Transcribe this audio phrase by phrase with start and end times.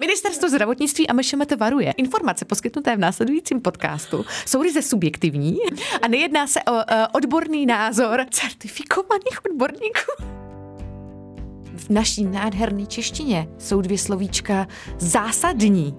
[0.00, 1.94] Ministerstvo zdravotnictví a MŠMT varuje.
[1.96, 5.56] Informace poskytnuté v následujícím podcastu jsou ryze subjektivní
[6.02, 6.80] a nejedná se o uh,
[7.12, 10.22] odborný názor certifikovaných odborníků.
[11.76, 14.66] V naší nádherné češtině jsou dvě slovíčka
[14.98, 15.94] zásadní.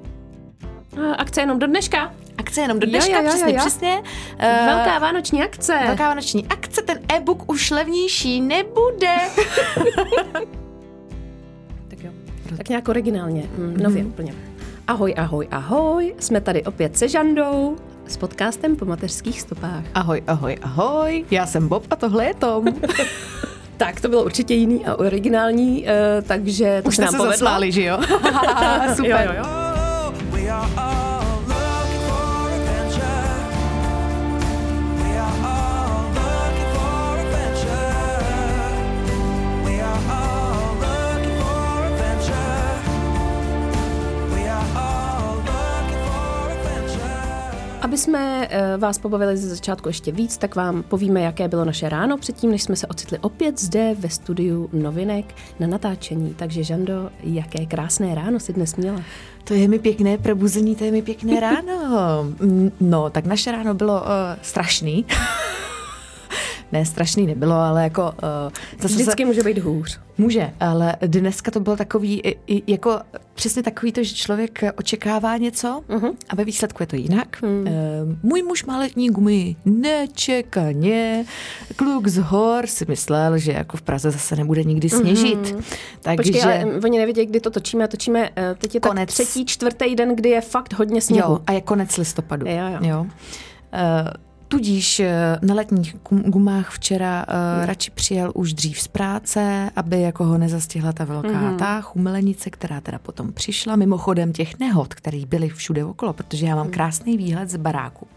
[1.17, 2.13] Akce jenom do dneška.
[2.37, 3.59] Akce jenom do dneška, Jo, jo, jo, přesně, jo.
[3.59, 3.97] přesně.
[3.99, 5.79] Uh, Velká vánoční akce.
[5.87, 9.15] Velká vánoční akce, ten e-book už levnější nebude.
[12.47, 12.57] Tak jo.
[12.57, 14.33] Tak nějak originálně, mm, nově úplně.
[14.87, 16.15] Ahoj, ahoj, ahoj.
[16.19, 17.75] Jsme tady opět se Žandou
[18.07, 19.83] s podcastem po mateřských stopách.
[19.93, 21.25] Ahoj, ahoj, ahoj.
[21.31, 22.65] Já jsem Bob a tohle je Tom.
[23.77, 25.87] Tak, to bylo určitě jiný a originální, uh,
[26.27, 27.33] takže to Už se nám se povedlo.
[27.33, 27.99] zasmáli, že jo?
[28.95, 29.35] Super.
[29.37, 29.43] Jo, jo,
[30.35, 31.16] jo.
[47.97, 51.89] Aby jsme eh, vás pobavili ze začátku ještě víc, tak vám povíme, jaké bylo naše
[51.89, 55.25] ráno předtím, než jsme se ocitli opět zde ve studiu novinek
[55.59, 56.33] na natáčení.
[56.33, 59.01] Takže Žando, jaké krásné ráno si dnes měla?
[59.43, 62.25] To je mi pěkné probuzení, to je mi pěkné ráno.
[62.79, 64.07] No, tak naše ráno bylo uh,
[64.41, 65.05] strašný.
[66.71, 68.03] Ne, strašný nebylo, ale jako...
[68.03, 68.51] Uh,
[68.81, 69.99] zase Vždycky může být hůř.
[70.17, 72.99] Může, ale dneska to bylo takový, i- i- jako
[73.33, 76.13] přesně takový to, že člověk očekává něco uh-huh.
[76.29, 77.39] a ve výsledku je to jinak.
[77.43, 77.49] Uh,
[78.23, 81.25] můj muž má letní gumy nečekaně.
[81.75, 85.39] Kluk z hor si myslel, že jako v Praze zase nebude nikdy sněžit.
[85.39, 85.63] Uh-huh.
[86.01, 86.31] Takže...
[86.31, 87.87] Počkej, ale oni nevědí, kdy to točíme.
[87.87, 89.17] Točíme, eh, teď je Konec.
[89.17, 91.33] tak třetí, čtvrtý den, kdy je fakt hodně sněhu.
[91.33, 92.47] Jo, a je konec listopadu.
[92.47, 92.79] Jo, jo.
[92.81, 93.01] jo.
[93.01, 93.07] Uh,
[94.47, 97.25] tudíž eh, na letních gum- gumách včera
[97.59, 101.43] uh, radši přijel už dřív z práce, aby jako ho nezastihla ta velká Mhm.
[101.53, 101.57] mm-hmm.
[101.59, 103.75] ta chumelenice, která teda potom přišla.
[103.75, 106.63] Mimochodem těch nehod, které byly všude okolo, protože já Mhm.
[106.63, 108.07] mám krásný výhled z baráku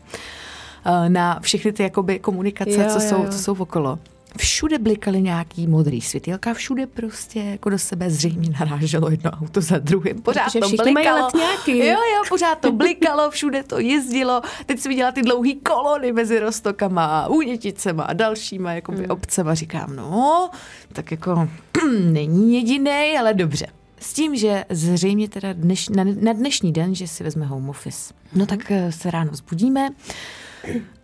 [0.86, 3.30] eh, na všechny ty jakoby komunikace, Jo, co, jo, jsou, jo.
[3.30, 3.98] co jsou okolo.
[4.38, 9.78] Všude blikaly nějaký modrý světýlka, všude prostě jako do sebe zřejmě naráželo jedno auto za
[9.78, 10.22] druhým.
[10.22, 11.24] Pořád Protože to mají blikalo.
[11.24, 11.78] letňáky.
[11.78, 14.42] Jo, jo, pořád to blikalo, všude to jezdilo.
[14.66, 19.10] Teď si viděla ty dlouhé kolony mezi Rostokama a Úněticema a dalšíma jakoby Hmm.
[19.10, 19.54] obcema.
[19.54, 20.50] Říkám, no,
[20.92, 21.48] tak jako
[22.00, 23.66] není jediný, ale dobře.
[24.00, 28.14] S tím, že zřejmě teda dneš, na, na dnešní den, že si vezme home office.
[28.34, 29.88] No tak eh, se ráno vzbudíme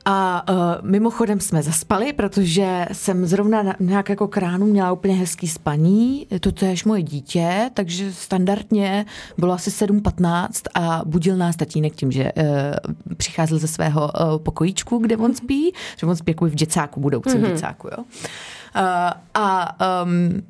[0.09, 5.15] a uh, mimochodem jsme zaspali, protože jsem zrovna na, nějak jako k ránu měla úplně
[5.15, 9.07] hezký spaní, to je moje dítě, takže standardně
[9.39, 14.99] bylo asi 7.15 a budil nás tatínek tím, že uh, přicházel ze svého uh, pokojíčku,
[14.99, 17.53] kde on spí, že on spí jako v děcáku, budoucím mm-hmm.
[17.53, 17.99] děcáku, jo.
[17.99, 18.83] Uh,
[19.35, 20.43] a um,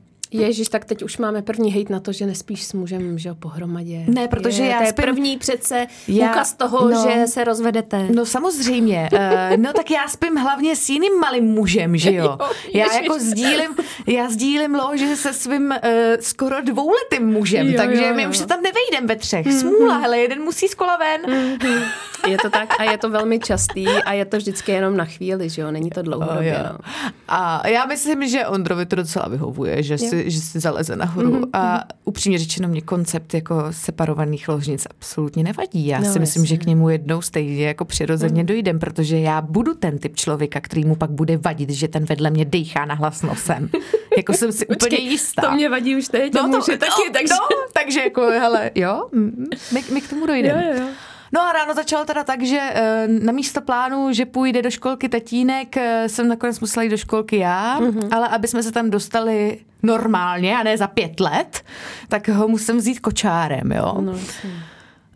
[0.43, 3.35] Ježíš, tak teď už máme první hejt na to, že nespíš s mužem, že jo,
[3.35, 4.05] pohromadě.
[4.07, 7.07] Ne, protože je, já to je spím- první přece Já- úkaz toho, no.
[7.11, 8.07] že se rozvedete.
[8.15, 9.09] No samozřejmě.
[9.13, 12.39] Uh, no tak já spím hlavně s jiným malým mužem, že jo?
[12.73, 13.71] Jo, Já jako sdílím,
[14.07, 15.77] já sdílím lože se svým uh,
[16.21, 18.31] skoro dvouletým mužem, Jo, takže jo, my jo.
[18.31, 19.53] už se tam nevejdem ve třech.
[19.53, 21.21] Smůla, hele, jeden musí z kola ven.
[22.29, 25.49] Je to tak a je to velmi častý a je to vždycky jenom na chvíli,
[25.49, 26.49] že jo, není to dlouhodobě.
[26.59, 26.73] Jo.
[26.73, 26.79] No.
[27.29, 31.31] A já myslím, že Ondrovi to docela vyhovuje, že si, že si zaleze nahoru.
[31.31, 31.49] Mhm, Mm-hmm.
[31.53, 35.87] A upřímně řečeno, mě koncept jako separovaných ložnic absolutně nevadí.
[35.87, 36.57] Já No, si myslím, jasně.
[36.57, 40.85] že k němu jednou stejně jako přirozeně dojdem, protože já budu ten typ člověka, který
[40.85, 43.69] mu pak bude vadit, že ten vedle mě dejchá na hlas nosem.
[44.17, 45.43] jako jsem si úplně Počkej, jistá.
[45.43, 47.35] To mě vadí už teď, no, to může taky, no, takže...
[47.35, 50.65] No, takže jako, hele, jo, mm, my, my k tomu dojdeme.
[50.67, 50.89] Jo, jo, jo.
[51.33, 55.09] No a ráno začalo teda tak, že eh, na místo plánu, že půjde do školky
[55.09, 57.91] tatínek, eh, jsem nakonec musela jít do školky já, Mhm.
[57.91, 58.09] mm-hmm.
[58.17, 61.63] ale aby jsme se tam dostali normálně a ne za pět let,
[62.09, 63.97] tak ho musím vzít kočárem, jo.
[64.01, 64.19] No.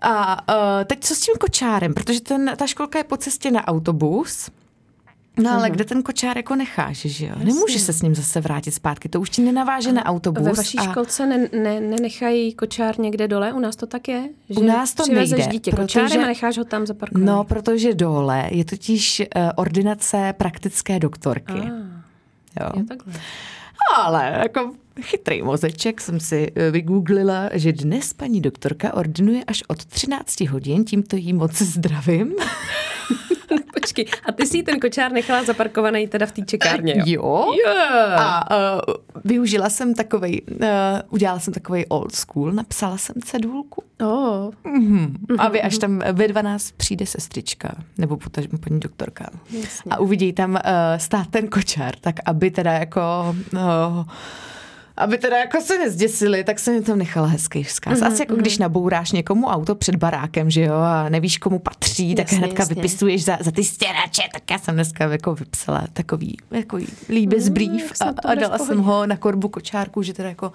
[0.02, 1.94] A uh, teď co s tím kočárem?
[1.94, 4.50] Protože ten, ta školka je po cestě na autobus.
[5.42, 7.32] No ale kde ten kočár jako necháš, že jo?
[7.36, 10.44] Nemůže se s ním zase vrátit zpátky, to už ti nenaváže na autobus.
[10.44, 13.52] Ve vaší a- školce ne, ne, nenechají kočár někde dole?
[13.52, 14.28] U nás to tak je?
[14.50, 17.26] Že U nás to nejde, dítě protože- kočárem a necháš ho tam zaparkovat?
[17.26, 21.52] No, protože dole je totiž uh, ordinace praktické doktorky.
[21.52, 21.66] Ah,
[22.60, 22.70] jo.
[22.76, 23.12] jo, takhle.
[23.96, 24.72] Ale jako
[25.02, 30.84] chytrý mozeček jsem si eh, vygooglila, že dnes paní doktorka ordinuje až od 13 hodin,
[30.84, 32.34] tímto jí moc zdravím.
[33.80, 37.04] Počkej, a ty si ten kočár nechala zaparkovaný teda v té čekárně, jo?
[37.06, 37.54] Jo.
[37.66, 38.20] Yeah.
[38.20, 38.94] A uh,
[39.24, 40.66] využila jsem takovej, uh,
[41.10, 43.82] udělala jsem takový old school, napsala jsem cedulku.
[44.00, 44.50] Oh.
[44.64, 45.14] Mm-hmm.
[45.38, 49.30] Aby až tam ve 12 přijde sestřička, nebo potažmo paní doktorka.
[49.50, 49.90] Jasně.
[49.90, 50.58] A uvidí tam uh,
[50.96, 53.00] stát ten kočár, tak aby teda jako...
[53.52, 54.04] Uh,
[55.00, 58.00] aby teda jako se nezděsili, tak jsem jim tam nechala hezký vzkaz.
[58.00, 62.14] Mhm, Asi jako když nabouráš někomu auto před barákem, že jo, a nevíš, komu patří,
[62.14, 62.74] tak Jasně, hnedka jasně.
[62.74, 68.24] vypisuješ za, za ty stěrače, tak já jsem dneska jako vypsala takový, jako líbezbrief jak
[68.24, 70.52] a, a dala jsem ho na korbu kočárku, že teda jako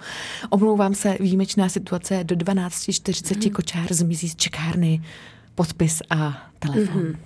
[0.50, 3.50] omlouvám se, výjimečná situace, do 12.40 Mhm.
[3.50, 5.02] kočár zmizí z čekárny,
[5.54, 7.02] podpis a telefon.
[7.02, 7.16] Mhm.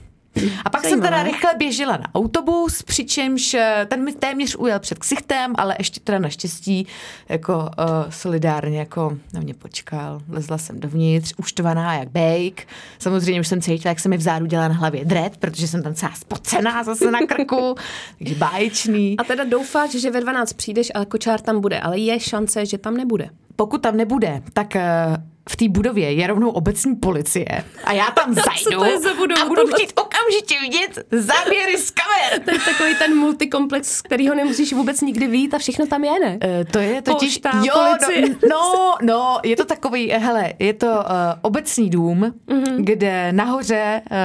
[0.64, 1.30] A pak jsem teda Zajímavé.
[1.30, 6.18] rychle běžela na autobus, přičemž eh, ten mi téměř ujel před ksichtem, ale ještě teda
[6.18, 6.86] naštěstí
[7.28, 7.66] jako uh,
[8.10, 10.20] solidárně jako na mě počkal.
[10.28, 12.66] Lezla jsem dovnitř, uštvaná jak bejk.
[12.98, 15.94] Samozřejmě už jsem cítila, jak se mi vzadu dělá na hlavě dred, protože jsem tam
[15.94, 17.74] celá spocená zase na krku,
[18.18, 19.16] takže báječný.
[19.18, 22.78] A teda doufáš, že ve 12 přijdeš a kočár tam bude, ale je šance, že
[22.78, 23.30] tam nebude.
[23.56, 25.16] Pokud tam nebude, tak eh,
[25.48, 27.46] v té budově je rovnou obecní policie
[27.84, 29.78] a já tam zajdu za budovu, a budu tohle?
[29.78, 32.40] chtít okamžitě vidět záběry z kamer.
[32.44, 36.20] To je takový ten multikomplex, z kterého nemusíš vůbec nikdy vít a všechno tam je,
[36.20, 36.38] ne?
[36.42, 37.38] Eh, to je totiž...
[37.38, 38.36] Pošta, jo, policie.
[38.50, 41.02] no, no, no, je to takový, eh, hele, je to uh,
[41.42, 42.34] obecní dům, Mhm.
[42.64, 42.84] mm-hmm.
[42.84, 44.16] kde nahoře uh,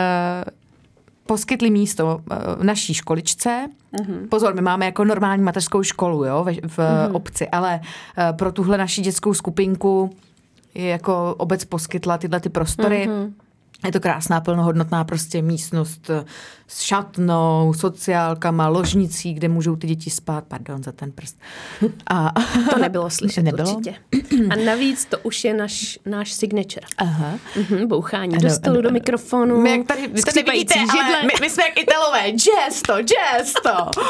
[1.25, 3.67] poskytli místo uh, naší školičce.
[3.91, 4.13] Mhm.
[4.13, 4.29] Mm-hmm.
[4.29, 6.61] Pozor, my máme jako normální mateřskou školu jo, v Mhm.
[6.67, 7.15] mm-hmm.
[7.15, 10.09] obci, ale uh, pro tuhle naší dětskou skupinku
[10.75, 13.07] jako obec poskytla tyhle ty prostory.
[13.07, 13.15] Mhm.
[13.25, 13.33] Mm-hmm.
[13.85, 16.09] Je to krásná, plnohodnotná prostě místnost
[16.67, 20.43] s šatnou, sociálkama, ložnicí, kde můžou ty děti spát.
[20.47, 21.39] Pardon za ten prst.
[22.07, 22.31] A,
[22.69, 23.71] To nebylo slyšet Nebylo?
[23.75, 23.95] určitě.
[24.49, 26.87] A navíc to už je naš, náš signature.
[26.97, 27.39] Aha.
[27.55, 29.61] Mhm, bouchání Ano, do stolu, ano, do mikrofonu.
[29.61, 33.53] My jak tady, vy skřípající nevidíte, ale my, my jsme jak Italové, jazz to, jazz
[33.63, 34.01] to.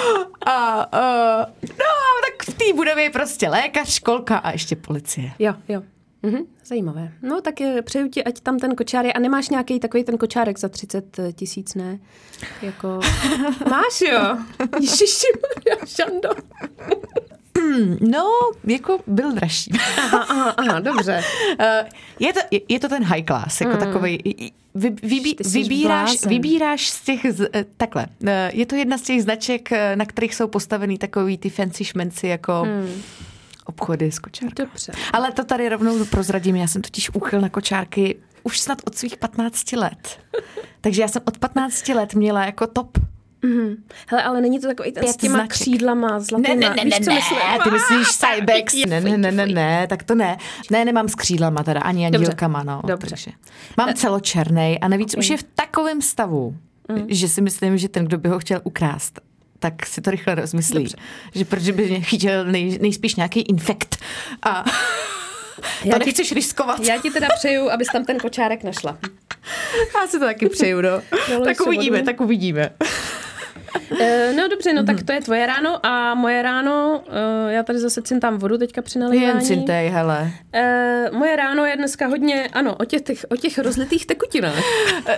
[0.49, 1.85] A, uh, no,
[2.25, 5.31] tak v té budově je prostě lékař, školka a ještě policie.
[5.39, 5.81] Jo, jo.
[6.25, 7.11] Mhm, zajímavé.
[7.21, 9.13] No tak eh, přeju ti, ať tam ten kočár je.
[9.13, 11.99] A nemáš nějaký takový ten kočárek za 30 tisíc, ne?
[12.61, 12.99] Jako...
[13.69, 14.37] Máš, jo?
[14.81, 15.27] Ježiši,
[15.85, 16.29] Šando.
[18.01, 18.25] No,
[18.67, 19.71] jako byl dražší.
[19.97, 21.23] Aha, aha, aha, dobře.
[21.59, 21.85] Eh,
[22.19, 23.79] je, to, je, je to ten high class, jako mm.
[23.79, 24.19] takový.
[24.75, 26.29] Vy, vybí, vybíráš, blázen.
[26.29, 30.05] vybíráš z těch, z, eh, takhle, eh, je to jedna z těch značek, eh, na
[30.05, 33.01] kterých jsou postavený takový ty fancy šmenci, jako mm.
[33.65, 34.67] Obchody s kočárkami.
[34.69, 34.91] Dobře.
[35.13, 39.17] Ale to tady rovnou prozradím, já jsem totiž úchyl na kočárky už snad od svých
[39.17, 40.19] 15 let.
[40.81, 42.97] Takže já jsem od 15 let měla jako top.
[43.41, 43.75] Mhm.
[44.07, 45.51] Hele, ale není to takový ten s Pět těma značek.
[45.51, 46.55] křídlama zlatýma.
[46.55, 47.37] Ne, ne, ne, Víš, ne, co ne, myslím?
[47.63, 48.73] ty myslíš Cybex.
[48.89, 50.37] Ne, ne, ne, ne, ne, tak to ne.
[50.71, 52.17] Ne, nemám s křídlama teda, ani Dobře.
[52.25, 52.81] andílkama, no.
[52.85, 53.09] Dobře.
[53.09, 53.31] Takže.
[53.77, 56.55] Mám celočernej a navíc už je v takovém stavu,
[56.89, 57.05] Mm.
[57.09, 59.19] že si myslím, že ten, kdo by ho chtěl ukrást,
[59.71, 60.83] tak si to rychle rozmyslí.
[60.83, 60.97] Dobře.
[61.35, 63.97] Že protože by mě chytil nej, nejspíš nějaký infekt.
[64.43, 66.79] A to Já ti- nechceš riskovat.
[66.79, 68.97] Já ti teda přeju, abys tam ten kočárek našla.
[69.95, 71.01] Já si to taky přeju, no.
[71.45, 72.69] Tak uvidíme, tak uvidíme.
[74.01, 77.01] Eh, no dobře, no tak to je tvoje ráno a moje ráno,
[77.49, 79.45] eh, já tady zase tam vodu teďka při Jen nalévání.
[79.45, 80.31] cintej, hele.
[80.53, 84.63] Eh, moje ráno je dneska hodně, ano, o těch, o těch rozlitých tekutinách.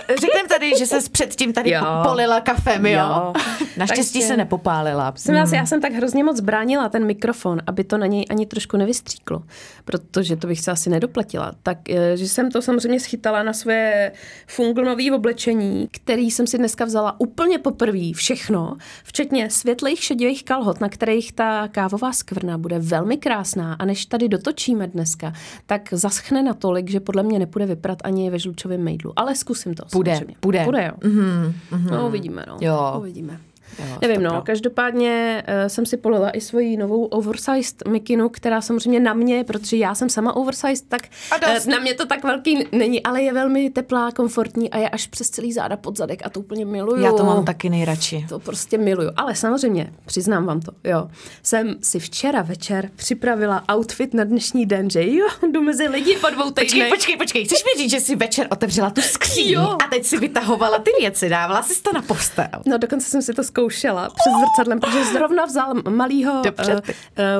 [0.08, 1.80] Řekneme tady, že se předtím tady Jo.
[2.08, 2.98] polila kafem, jo.
[2.98, 3.32] Jo.
[3.76, 5.12] Naštěstí Takže- se nepopálila.
[5.16, 8.46] Jsem vás, já jsem tak hrozně moc bránila ten mikrofon, aby to na něj ani
[8.46, 9.42] trošku nevystříklo,
[9.84, 11.52] protože to bych se asi nedoplatila.
[11.62, 11.78] Tak,
[12.14, 14.12] že jsem to samozřejmě schytala na své
[14.46, 18.12] funglnový oblečení, který jsem si dneska vzala úplně poprvé
[18.48, 24.06] všechno, včetně světlých šedivých kalhot, na kterých ta kávová skvrna bude velmi krásná a než
[24.06, 25.32] tady dotočíme dneska,
[25.66, 29.12] tak zaschne natolik, že podle mě nepůjde vyprat ani ve žlučovém mejdlu.
[29.16, 29.84] Ale zkusím to.
[29.92, 30.36] Půjde, samozřejmě.
[30.40, 30.64] půjde.
[30.64, 31.10] Půjde, jo.
[31.10, 31.90] Mhm, mhm.
[31.90, 32.56] No, uvidíme, no.
[32.60, 32.94] Jo.
[32.98, 33.40] Uvidíme.
[33.78, 39.00] Jo, Nevím, no, každopádně uh, jsem si polila i svoji novou oversized mikinu, která samozřejmě
[39.00, 41.02] na mě, protože já jsem sama oversized, tak
[41.48, 45.06] uh, na mě to tak velký není, ale je velmi teplá, komfortní a je až
[45.06, 47.02] přes celý záda pod zadek a to úplně miluju.
[47.02, 48.26] Já to mám taky nejradši.
[48.28, 49.10] To prostě miluju.
[49.16, 51.08] Ale samozřejmě, přiznám vám to, jo.
[51.42, 56.30] Jsem si včera večer připravila outfit na dnešní den, že jo, jdu mezi lidi po
[56.30, 56.90] dvou Počkej, týdnech.
[56.90, 57.44] počkej, počkej.
[57.44, 59.76] Chceš mi říct, že jsi večer otevřela tu skříň Jo.
[59.84, 62.48] a teď si vytahovala ty věci, dávala si to na postel.
[62.66, 66.80] No dokonce jsem si to zkoušela před zrcadlem, protože zrovna vzal malýho, Dobře, uh,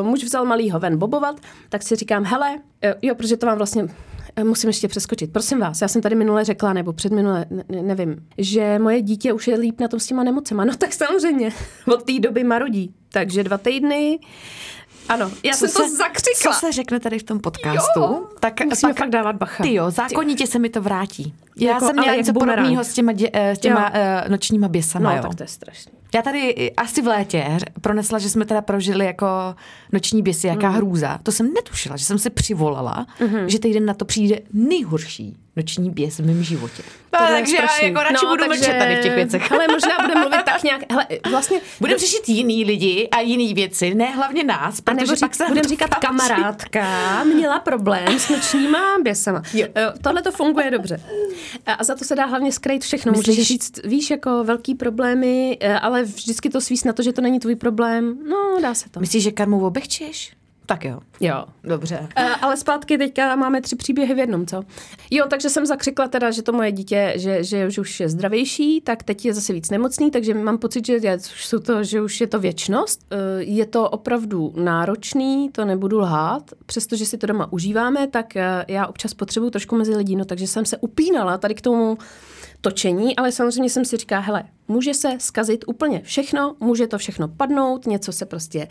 [0.00, 3.58] uh, muž vzal malýho ven bobovat, tak si říkám, hele, uh, jo, protože to vám
[3.58, 3.88] vlastně
[4.44, 5.32] Musím ještě přeskočit.
[5.32, 9.48] Prosím vás, já jsem tady minule řekla, nebo předminule, ne, nevím, že moje dítě už
[9.48, 10.64] je líp na tom s těma nemocema.
[10.64, 11.52] No tak samozřejmě,
[11.94, 12.94] od té doby marodí.
[13.12, 14.18] Takže dva týdny.
[15.08, 16.52] Ano, já jsem to zakřikla.
[16.52, 19.62] Co se řekne tady v tom podcastu, Jo, tak musíme pak, fakt dávat bacha.
[19.62, 21.34] Ty jo, zákonitě se mi to vrátí.
[21.56, 23.96] Já Jako- jsem měla něco podobného s těma, dě, s těma uh,
[24.28, 25.22] nočníma běsama, No, jo.
[25.22, 25.97] tak to je strašný.
[26.14, 27.46] Já tady asi v létě
[27.80, 29.26] pronesla, že jsme teda prožili jako
[29.92, 30.76] noční běsy, jaká Mhm.
[30.76, 31.18] hrůza.
[31.22, 33.06] To jsem netušila, že jsem si přivolala,
[33.46, 36.82] že týden na to přijde nejhorší noční běs v mém životě.
[37.20, 39.52] No, takže já jako radši No, budu takže- mlčet tady v těch věcech.
[39.52, 43.94] Ale možná budeme mluvit tak nějak, hele, vlastně Budeme řešit jiný lidi a jiný věci,
[43.94, 46.00] ne hlavně nás, A protože nebo pak řík, se nám budeme říkat páčí.
[46.06, 49.42] kamarádka měla problém s nočníma běsama.
[49.54, 49.66] Jo.
[50.02, 51.00] Tohle to funguje dobře.
[51.66, 53.12] A a za to se dá hlavně skrýt všechno.
[53.12, 57.12] Myslíš- Můžeš říct, víš, jako velký problémy, eh, ale vždycky to svíst na to, že
[57.12, 58.18] to není tvůj problém.
[58.28, 59.00] No, dá se to.
[59.00, 60.32] Myslíš, že karmu obechčeš?
[60.68, 61.00] Tak jo.
[61.20, 61.44] Jo.
[61.64, 62.08] Dobře.
[62.16, 64.62] Eh, Ale zpátky teďka máme tři příběhy v jednom, co?
[65.10, 68.80] Jo, takže jsem zakřikla teda, že to moje dítě, že, že, že už je zdravější,
[68.80, 72.00] tak teď je zase víc nemocný, takže mám pocit, že, je, už jsou to, že
[72.02, 73.00] už je to věčnost.
[73.10, 78.64] Eh, Je to opravdu náročný, to nebudu lhát, přestože si to doma užíváme, tak eh,
[78.68, 81.98] já občas potřebuju trošku mezi lidí, no takže jsem se upínala tady k tomu
[82.60, 87.28] točení, ale samozřejmě jsem si říká, hele, může se skazit úplně všechno, může to všechno
[87.28, 88.68] padnout, něco se prostě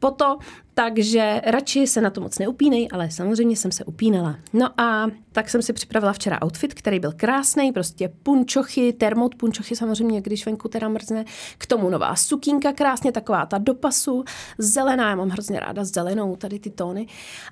[0.00, 0.38] poto,
[0.78, 4.36] takže radši se na to moc neupínej, ale samozřejmě jsem se upínala.
[4.52, 9.76] No a tak jsem si připravila včera outfit, který byl krásný, prostě punčochy, termot punčochy
[9.76, 11.24] samozřejmě, když venku teda mrzne,
[11.58, 14.24] k tomu nová sukínka krásně, taková ta do pasu,
[14.58, 17.06] zelená, já mám hrozně ráda zelenou, tady ty tóny,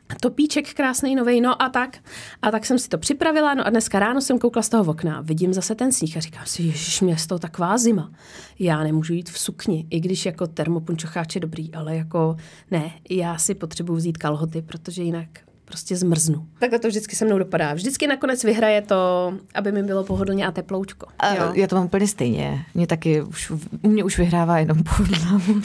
[0.09, 1.99] a topíček krásný nový, no a tak.
[2.43, 5.21] A tak jsem si to připravila, no a dneska ráno jsem koukla z toho okna,
[5.21, 8.11] vidím zase ten sníh a říkám si, ježiš, mě je z toho taková zima.
[8.59, 12.37] Já nemůžu jít v sukni, i když jako termopunčocháč je dobrý, ale jako
[12.71, 15.28] ne, já si potřebuji vzít kalhoty, protože jinak
[15.64, 16.47] prostě zmrznu.
[16.59, 17.75] Takhle to vždycky se mnou dopadá.
[17.75, 21.06] Vždycky nakonec vyhraje to, aby mi bylo pohodlně a teploučko.
[21.18, 21.50] A Jo.
[21.54, 22.64] já to mám úplně stejně.
[22.75, 23.50] Mě taky už,
[23.83, 25.40] u mě už vyhrává jenom pohodlná.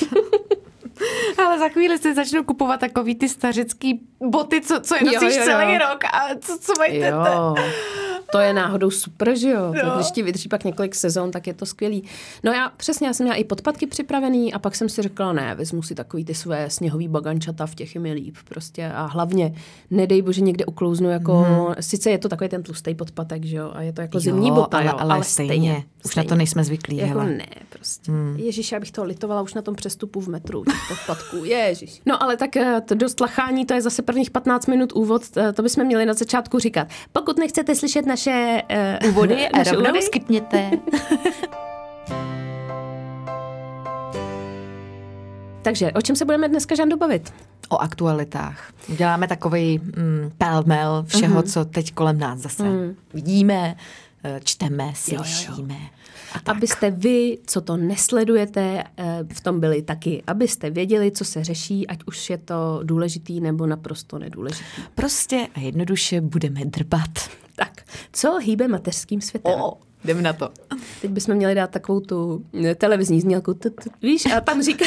[1.45, 5.35] Ale za chvíli si začnu kupovat takový ty stařecký boty, co, co je Jo, nosíš
[5.37, 5.45] jo, jo.
[5.45, 7.55] celý rok a co, co mají ten, Jo,
[8.31, 9.73] to je náhodou super, že jo?
[9.73, 9.73] Jo.
[9.85, 9.91] jo.
[9.95, 12.03] Když ti vydrží pak několik sezon, tak je to skvělý.
[12.43, 15.55] No já přesně, já jsem měla i podpatky připravený a pak jsem si řekla, ne,
[15.55, 19.55] vezmu si takový ty své sněhový bagančata, v těch je mi líp prostě a hlavně,
[19.91, 21.75] nedej bože, někde uklouznu jako, hmm.
[21.79, 24.77] sice je to takový ten tlustý podpatek, že jo, a je to jako zimní bota,
[24.77, 25.83] ale, jo, ale, ale stejně, stejně.
[26.05, 26.97] Už na to nejsme zvyklí.
[26.97, 27.31] Jako hele.
[27.31, 28.11] ne, prostě.
[28.11, 28.35] Hmm.
[28.37, 31.45] Ježíš, já bych to litovala už na tom přestupu v metru, těch podpatků.
[31.45, 32.01] Ježíš.
[32.05, 35.53] No ale tak eh, to dost lachání, to je zase prvních 15 minut úvod, eh,
[35.53, 36.87] to bychom měli na začátku říkat.
[37.13, 38.61] Pokud nechcete slyšet naše
[39.03, 40.71] uh, Úvody a naše rovnou úvody, skipněte.
[45.61, 47.33] Takže o čem se budeme dneska, Žando, bavit?
[47.69, 48.73] O aktualitách.
[48.87, 52.63] Děláme takový mm, pelmel všeho, co teď kolem nás zase
[53.13, 53.75] vidíme,
[54.23, 55.23] eh, čteme, jo, jo.
[55.23, 55.75] slyšíme.
[56.33, 56.49] Tak.
[56.49, 60.23] Abyste vy, co to nesledujete, eh, v tom byli taky.
[60.27, 64.81] Abyste věděli, co se řeší, ať už je to důležitý nebo naprosto nedůležitý.
[64.95, 67.09] Prostě a jednoduše budeme drbat.
[67.55, 67.83] Tak,
[68.13, 69.61] co hýbe mateřským světem?
[69.61, 70.49] O, jdeme na to.
[71.01, 73.59] Teď bychom měli dát takovou tu eh, televizní znělku,
[74.01, 74.85] víš, a tam říká,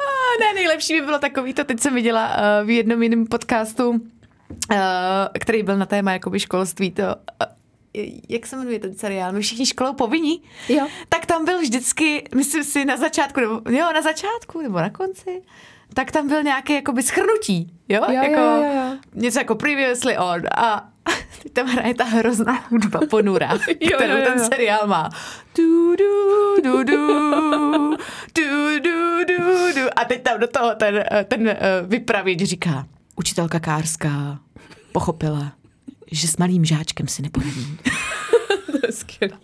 [0.00, 4.00] A ne, nejlepší by bylo takový to, teď jsem viděla uh, v jednom jiném podcastu,
[5.40, 7.02] který byl na téma jakoby školství, to,
[8.28, 10.86] jak se jmenuje ten seriál, my všichni školou povinní, Jo.
[11.08, 15.42] tak tam byl vždycky, myslím si na začátku, nebo jo, na začátku, nebo na konci,
[15.94, 18.96] tak tam byl nějaký jakoby schrnutí, jo, Jo, jako jo, jo, jo.
[19.14, 20.88] něco jako previously on a
[21.42, 23.48] teď tam hraje ta hrozná hudba ponura,
[23.80, 25.10] Jo, kterou jo, jo, ten seriál má.
[25.56, 27.96] Du, du, du, du,
[28.34, 29.88] du, du, du, du.
[29.96, 31.54] A teď tam do toho ten, eh, ten uh,
[31.88, 34.38] vypravěč říká, učitelka Kárská
[34.92, 35.52] pochopila,
[36.10, 37.78] že s malým žáčkem si neporadí.
[38.66, 39.38] to je skvělé.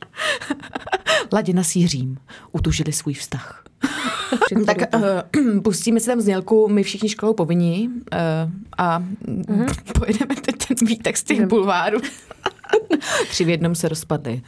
[1.32, 2.18] Laděna s Jiřím
[2.52, 3.64] utužili svůj vztah.
[4.66, 7.94] tak uh, pustíme si tam znělku My všichni školou povinní uh,
[8.78, 9.74] a mm-hmm.
[9.98, 11.48] pojedeme teď ten výtek z těch Jdem.
[11.48, 11.98] bulvárů.
[13.28, 14.42] Tři v jednom se rozpadly.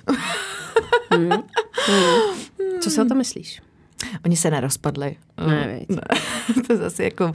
[2.81, 3.63] Co si o to myslíš?
[4.25, 5.17] Oni se nerozpadli.
[5.47, 5.81] Ne,
[6.67, 7.33] to je zase jako uh,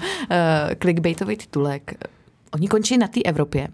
[0.81, 1.93] clickbaitový titulek.
[2.53, 3.67] Oni končí na té Evropě.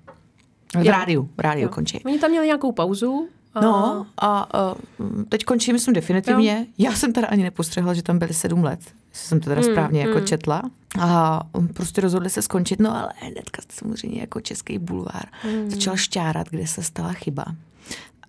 [0.73, 0.91] V Jo.
[0.91, 1.29] rádiu.
[1.37, 2.03] V rádiu končí.
[2.05, 3.27] Oni tam měli nějakou pauzu.
[3.53, 3.61] A...
[3.61, 4.59] No a
[4.99, 6.65] uh, teď končí, myslím, definitivně.
[6.77, 8.79] Já jsem teda ani nepostřehla, že tam byli sedm let.
[9.09, 10.61] Jestli jsem to teda správně jako četla.
[10.99, 15.25] A um, prostě rozhodli se skončit, no ale hnedka samozřejmě jako český bulvár
[15.67, 17.45] začal šťárat, kde se stala chyba.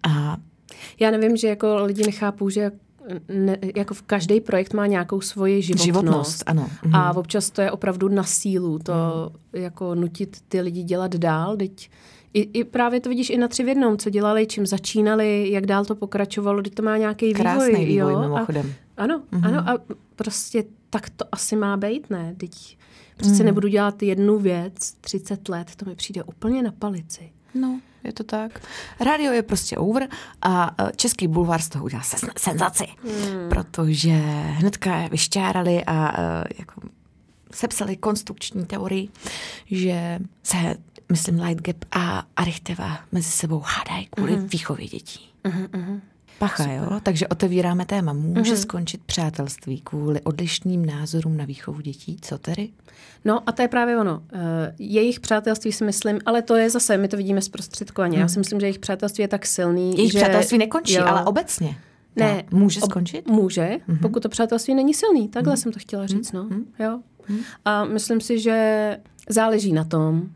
[0.03, 0.37] A
[1.01, 2.71] Já nevím, že jako lidi nechápou, že
[3.29, 5.85] ne, jako v každý projekt má nějakou svoji životnost.
[5.85, 6.69] životnost, ano.
[6.85, 6.95] Mhm.
[6.95, 8.93] A občas to je opravdu na sílu, to
[9.53, 11.57] jako nutit ty lidi dělat dál.
[11.57, 11.91] Teď
[12.35, 15.67] i, I právě to vidíš i na tři v jednom, co dělali, čím začínali, jak
[15.67, 17.87] dál to pokračovalo, teď to má nějaký Krásný vývoj.
[17.87, 18.21] vývoj, jo?
[18.21, 18.73] mimochodem.
[18.97, 19.47] A, ano, mm-hmm.
[19.47, 19.79] ano a
[20.17, 22.35] prostě tak to asi má být, ne?
[22.37, 22.79] Teď
[23.17, 23.47] přece mm.
[23.47, 27.31] nebudu dělat jednu věc 30 let, to mi přijde úplně na palici.
[27.55, 28.61] No, je to tak.
[29.01, 30.09] Rádio je prostě over
[30.43, 33.49] a eh, český bulvár z toho udělal sen- senzaci, hmm.
[33.49, 34.13] protože
[34.59, 36.81] hnedka je vyšťárali a eh, jako
[37.53, 39.09] sepsali konstrukční teorii,
[39.67, 40.75] že se,
[41.13, 44.49] myslím, Lightgap a Arichteva mezi sebou hádají kvůli mm-hmm.
[44.49, 45.31] výchově dětí.
[45.45, 46.01] Mm-hmm.
[46.41, 47.01] Pacha, jo?
[47.03, 48.13] Takže otevíráme téma.
[48.13, 48.61] Může mm-hmm.
[48.61, 52.17] skončit přátelství kvůli odlišným názorům na výchovu dětí?
[52.21, 52.69] Co tedy?
[53.25, 54.23] No a to je právě ono.
[54.33, 58.19] Eh, Jejich přátelství si myslím, ale to je zase, my to vidíme zprostředkovaně.
[58.19, 60.19] Já si myslím, že jejich přátelství je tak silný, Jejich že...
[60.19, 61.05] přátelství nekončí, jo.
[61.07, 61.77] ale obecně.
[62.17, 63.29] Ne, To může ob- skončit?
[63.29, 63.99] Může, mm-hmm.
[64.03, 65.29] pokud to přátelství není silný.
[65.29, 65.63] Takhle mm-hmm.
[65.63, 66.45] jsem to chtěla říct, no.
[66.45, 66.65] Mm-hmm.
[66.79, 67.01] Jo.
[67.65, 68.97] A myslím si, že
[69.29, 70.29] záleží na tom,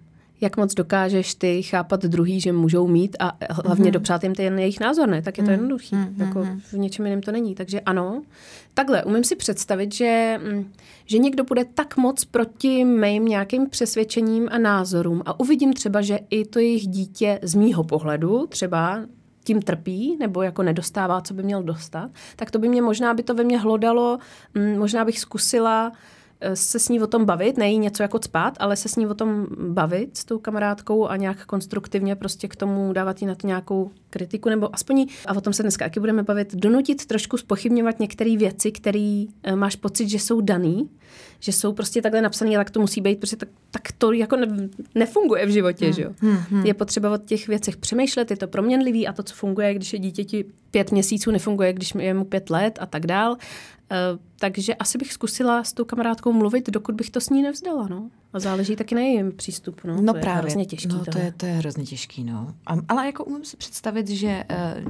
[0.45, 3.93] jak moc dokážeš ty chápat druhý, že můžou mít a hlavně mm-hmm.
[3.93, 5.23] dopřát jim ten jejich názor, ne?
[5.23, 5.97] Tak je to jednoduchý.
[5.97, 6.27] Mm-hmm.
[6.27, 7.55] Jako v něčem jiném to není.
[7.55, 8.23] Takže ano.
[8.75, 10.73] Takhle, umím si představit, že, mm,
[11.07, 16.19] že někdo bude tak moc proti mým nějakým přesvědčením a názorům a uvidím třeba, že
[16.31, 19.01] i to jejich dítě z mýho pohledu třeba
[19.45, 23.23] tím trpí nebo jako nedostává, co by měl dostat, tak to by mě možná by
[23.23, 24.19] to ve mně hlodalo,
[24.55, 26.14] mm, možná bych zkusila eh,
[26.55, 29.07] se s ní o tom bavit, ne jí něco jako cpát, ale se s ní
[29.07, 33.35] o tom bavit s tou kamarádkou a nějak konstruktivně prostě k tomu dávat jí na
[33.35, 37.07] to nějakou kritiku, nebo aspoň, jí- a o tom se dneska taky budeme bavit, donutit
[37.07, 40.91] trošku spochybňovat některé věci, které eh, máš pocit, že jsou daný,
[41.41, 44.69] že jsou prostě takhle napsané, tak to musí být, protože tak, tak to jako ne,
[44.95, 46.11] nefunguje v životě, že jo.
[46.65, 49.99] Je potřeba o těch věcech přemýšlet, je to proměnlivý a to, co funguje, když je
[49.99, 53.37] dítěti pět měsíců, nefunguje, když je mu pět let a tak dál.
[53.91, 57.89] Eh, takže asi bych zkusila s tou kamarádkou mluvit, dokud bych to s ní nevzdala,
[57.89, 58.11] no.
[58.33, 60.03] A záleží taky na jejím přístupu, no.
[60.03, 60.39] No to právě.
[60.39, 61.23] je hrozně těžký no, to, tohle.
[61.23, 62.55] je, to je hrozně těžký, no.
[62.67, 64.85] A, ale jako umím si představit, že, eh,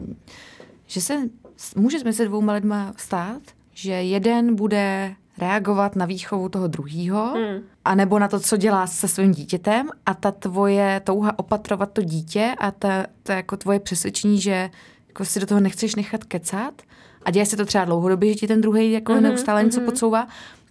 [0.87, 1.15] že se
[1.77, 7.63] může mezi dvouma lidma stát, že jeden bude reagovat na výchovu toho druhého, Hmm.
[7.85, 12.03] a nebo na to, co dělá se svým dítětem a ta tvoje touha opatrovat to
[12.03, 14.71] dítě a ta, ta jako tvoje přesvědčení, že
[15.09, 16.83] jako si do toho nechceš nechat kecat
[17.25, 20.29] a děje se to třeba dlouhodobě, že ti ten druhý jako mm-hmm, neustále něco podsouvá,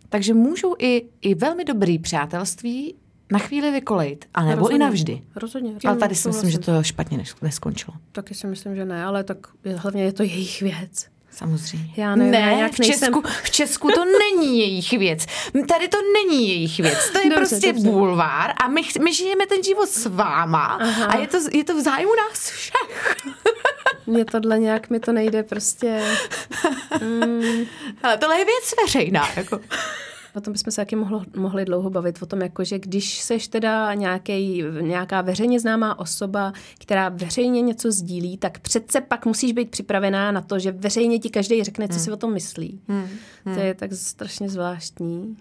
[0.10, 2.96] takže můžou i, i velmi dobrý přátelství
[3.32, 4.80] na chvíli vykolejit, a nebo i Rozhodně.
[4.80, 5.22] navždy.
[5.36, 5.74] Rozhodně.
[5.86, 7.98] Ale tady si myslím, že to špatně nes- neskončilo.
[8.12, 9.38] Taky si myslím, že ne, ale tak
[9.76, 11.06] hlavně je to jejich věc.
[11.32, 11.94] Samozřejmě.
[11.98, 15.26] Já nevím, já ne, nějak v nejsem- Česku, v Česku to není jejich věc.
[15.68, 17.10] Tady to není jejich věc.
[17.12, 17.90] To je Dobře, prostě dobře.
[17.90, 21.06] bulvár a my, my žijeme ten život s váma Aha.
[21.06, 23.16] a je to, je to v zájmu nás všech.
[24.08, 26.04] Mně tohle nějak mi to nejde prostě.
[28.04, 29.24] Ale tohle je věc veřejná.
[29.36, 29.60] Jako.
[30.36, 33.48] O tom bychom se taky mohlo, mohli dlouho bavit, o tom, jako, že když seš
[33.48, 39.70] teda nějaký, nějaká veřejně známá osoba, která veřejně něco sdílí, tak přece pak musíš být
[39.70, 42.82] připravená na to, že veřejně ti každý řekne, co si o tom myslí.
[42.88, 43.08] Hmm.
[43.44, 45.38] To je tak strašně zvláštní.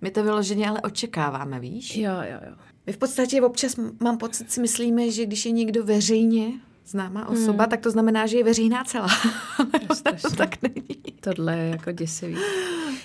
[0.00, 1.96] My to vyloženě ale očekáváme, víš?
[1.96, 2.54] Jo, jo, jo.
[2.86, 6.52] My v podstatě občas mám pocit, si myslíme, že když je někdo veřejně
[6.86, 9.08] známá osoba, tak to znamená, že je veřejná celá.
[9.88, 11.02] Ale to tak není.
[11.20, 12.36] Tohle je jako děsivý.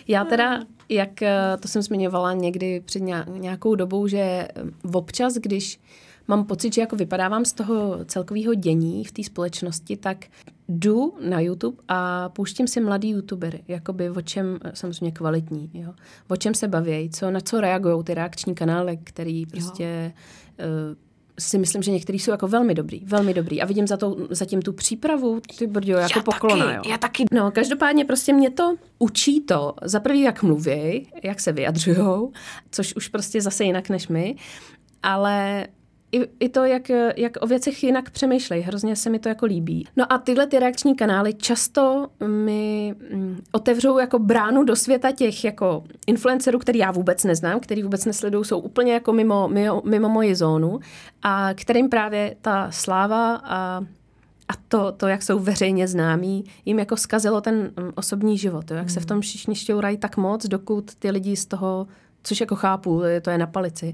[0.08, 0.60] Já teda,
[0.90, 4.50] jak eh, to jsem zmiňovala někdy před nějak- nějakou dobou, že eh,
[4.94, 5.80] občas, když
[6.28, 10.26] mám pocit, že jako vypadávám z toho celkového dění v té společnosti, tak
[10.70, 15.94] jdu na YouTube a pouštím si mladý youtubery, jakoby o čem, eh, samozřejmě kvalitní, jo,
[16.28, 20.14] o čem se baví, co, na co reagují ty reakční kanály, který prostě
[20.60, 21.07] uh,
[21.40, 23.62] si myslím, že některý jsou jako velmi dobrý, velmi dobrý.
[23.62, 26.92] A vidím za to, zatím tu přípravu, ty brďo, jako Já poklona, taky, jo.
[26.92, 27.26] já taky.
[27.32, 32.32] No, každopádně prostě mě to učí to, za prvý, jak mluví, jak se vyjadřujou,
[32.72, 34.36] což už prostě zase jinak než my,
[35.04, 35.68] ale
[36.12, 39.88] i, i to, jak, jak o věcech jinak přemýšlej, hrozně se mi to jako líbí.
[39.96, 45.44] No a tyhle ty reakční kanály často mi mm, otevřou jako bránu do světa těch
[45.44, 50.10] jako influencerů, který já vůbec neznám, který vůbec nesledují, jsou úplně jako mimo, mimo, mimo
[50.10, 50.80] moji zónu
[51.24, 53.82] a kterým právě ta sláva a
[54.50, 58.72] a to, to, jak jsou veřejně známí, jim jako zkazilo ten mm, osobní život.
[58.72, 58.78] Jo?
[58.78, 61.88] Jak se v tom všichni šťourají tak moc, dokud ty lidi z toho,
[62.28, 63.94] což jako chápu, to je na palici.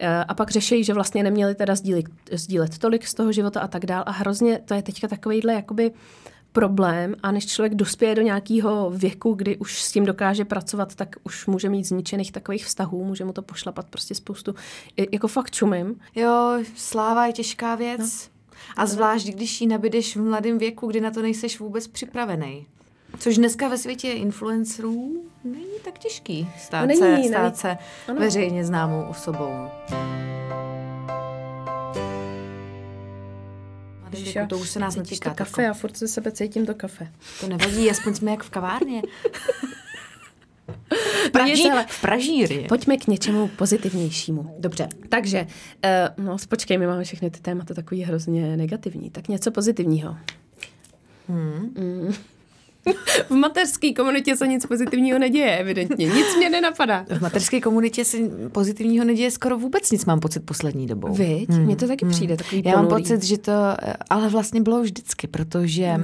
[0.00, 3.68] Eh, A pak řeší, že vlastně neměli teda sdílet, sdílet tolik z toho života a
[3.68, 4.02] tak dál.
[4.06, 5.92] A hrozně to je teďka takovýhle jakoby
[6.52, 11.16] problém a než člověk dospěje do nějakého věku, kdy už s tím dokáže pracovat, tak
[11.24, 14.54] už může mít zničených takových vztahů, může mu to pošlapat prostě spoustu.
[15.12, 16.00] Jako fakt čumím.
[16.14, 18.00] Jo, sláva je těžká věc.
[18.00, 18.34] No.
[18.76, 22.66] A zvlášť, když ji nabídeš v mladém věku, kdy na to nejseš vůbec připravený.
[23.18, 27.28] Což dneska ve světě influencerů není tak těžký stát, No není, se, není.
[27.28, 27.76] stát se
[28.08, 28.20] Ano.
[28.20, 29.68] veřejně známou osobou.
[34.10, 35.30] Ježiš, věku, já to už se nás netýká.
[35.30, 37.12] To kafe, já furt ze sebe cítím to kafe.
[37.40, 39.02] To nevadí, aspoň jsme jak v kavárně.
[40.90, 42.66] v, nic, Praží, ale- v Pražíři.
[42.68, 44.54] Pojďme k něčemu pozitivnějšímu.
[44.58, 45.46] Dobře, takže,
[46.18, 49.10] uh, no počkej, my máme všechny ty témata takový hrozně negativní.
[49.10, 50.16] Tak něco pozitivního.
[51.28, 52.14] Hmm.
[53.28, 56.06] v mateřské komunitě se nic pozitivního neděje, evidentně.
[56.06, 57.06] Nic mě nenapadá.
[57.08, 58.18] V mateřské komunitě se
[58.52, 61.14] pozitivního neděje skoro vůbec nic, mám pocit poslední dobou.
[61.14, 61.48] Viď?
[61.48, 63.02] Mně to taky přijde takový Já mám ponurý.
[63.02, 63.52] pocit, že to,
[64.10, 65.96] ale vlastně bylo vždycky, protože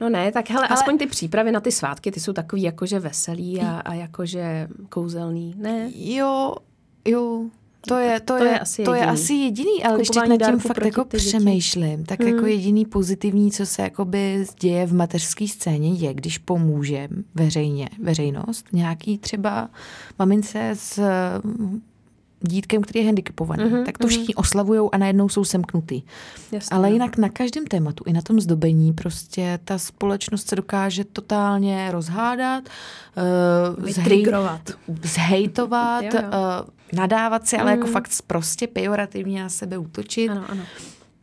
[0.00, 0.76] No ne, tak hele, ale...
[0.76, 5.54] aspoň ty přípravy na ty svátky, ty jsou takový jakože veselý a, a jakože kouzelný,
[5.56, 5.90] ne?
[5.94, 6.54] jo,
[7.04, 7.44] jo,
[7.86, 10.38] to je, to, To je, je asi to je asi jediný, ale když teď Kupování
[10.38, 15.48] nad tím fakt jako přemýšlím, tak jako jediný pozitivní, co se jakoby děje v mateřské
[15.48, 19.70] scéně, je, když pomůže veřejně, veřejnost, nějaký třeba
[20.18, 21.00] mamince s
[22.42, 26.02] dítkem, který je handicapovaný, Mhm, tak to všichni oslavujou a najednou jsou semknutý.
[26.52, 31.04] Jasně, Ale jinak na každém tématu, i na tom zdobení, prostě ta společnost se dokáže
[31.04, 32.64] totálně rozhádat,
[33.78, 33.86] uh,
[35.02, 36.28] zhejtovat, Jo, jo.
[36.28, 40.28] uh, nadávat si, ale jako fakt prostě pejorativně na sebe útočit.
[40.30, 40.62] Ano, ano.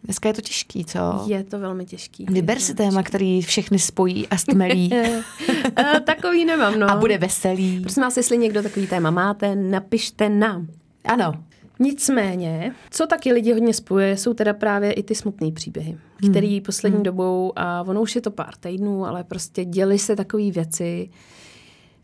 [0.03, 0.99] Dneska je to těžký, co?
[1.27, 2.25] Je to velmi těžký.
[2.29, 4.89] Vyber si téma, který všechny spojí a stmelí
[5.77, 6.91] Eh, Takový nemám, no.
[6.91, 7.79] a bude veselý.
[7.79, 10.67] Prosím vás, jestli někdo takový téma máte, napište nám.
[11.10, 11.34] Ano,
[11.82, 15.98] Nicméně, co taky lidi hodně spojuje, jsou teda právě i ty smutné příběhy,
[16.30, 20.52] který poslední dobou, a ono už je to pár týdnů, ale prostě děly se takové
[20.52, 21.10] věci,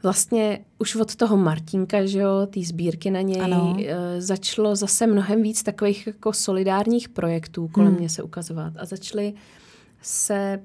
[0.03, 3.77] Vlastně už od toho Martinka, že jo, té sbírky na něj, Ano.
[3.79, 8.73] eh, začalo zase mnohem víc takových jako solidárních projektů kolem mě se ukazovat.
[8.77, 9.33] A začaly
[10.01, 10.59] se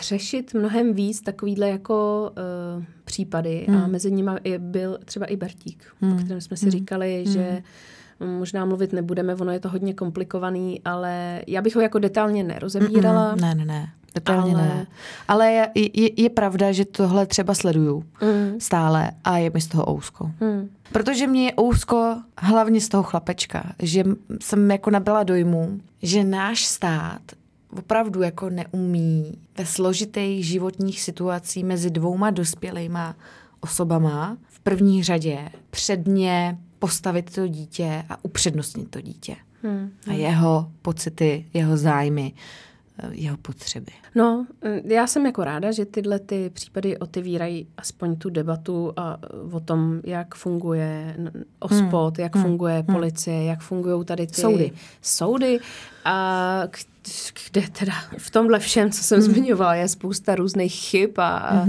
[0.00, 2.30] řešit mnohem víc takovýhle jako
[2.76, 7.62] uh, případy a mezi nimi byl třeba i Bertík, o kterém jsme si říkali, že
[8.38, 13.34] možná mluvit nebudeme, ono je to hodně komplikovaný, ale já bych ho jako detailně nerozebírala.
[13.34, 13.88] ne, ne, ne.
[14.14, 14.86] Detailně Ale- ne.
[15.28, 18.60] Ale je, je, je pravda, že tohle třeba sleduju Mm.
[18.60, 20.30] stále a je mi z toho ousko.
[20.40, 20.68] Hmm.
[20.92, 24.04] Protože mě je ousko hlavně z toho chlapečka, že
[24.42, 27.20] jsem jako nabyla dojmu, že náš stát
[27.78, 33.16] opravdu jako neumí ve složitých životních situacích mezi dvouma dospělejma
[33.60, 39.36] osobama v první řadě předně postavit to dítě a upřednostnit to dítě.
[39.62, 39.90] Hmm.
[40.06, 42.32] A jeho pocity, jeho zájmy,
[42.98, 43.92] eh, jeho potřeby.
[44.14, 49.18] No, eh, já jsem jako ráda, že tyhle ty případy otevírají aspoň tu debatu a
[49.22, 51.16] eh, o tom, jak funguje
[51.58, 54.72] OSPOD, jak funguje policie, jak fungují tady ty Soudy.
[55.02, 55.58] soudy
[56.04, 56.62] a
[57.50, 61.66] kde teda v tomhle všem, co jsem zmiňovala, je spousta různých chyb a, a,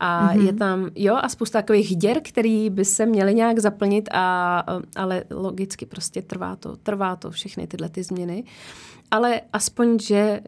[0.00, 4.64] a je tam, jo, a spousta takových děr, který by se měly nějak zaplnit, a,
[4.96, 8.44] ale logicky prostě trvá to, trvá to všechny tyhle ty změny.
[9.10, 10.40] Ale aspoň, že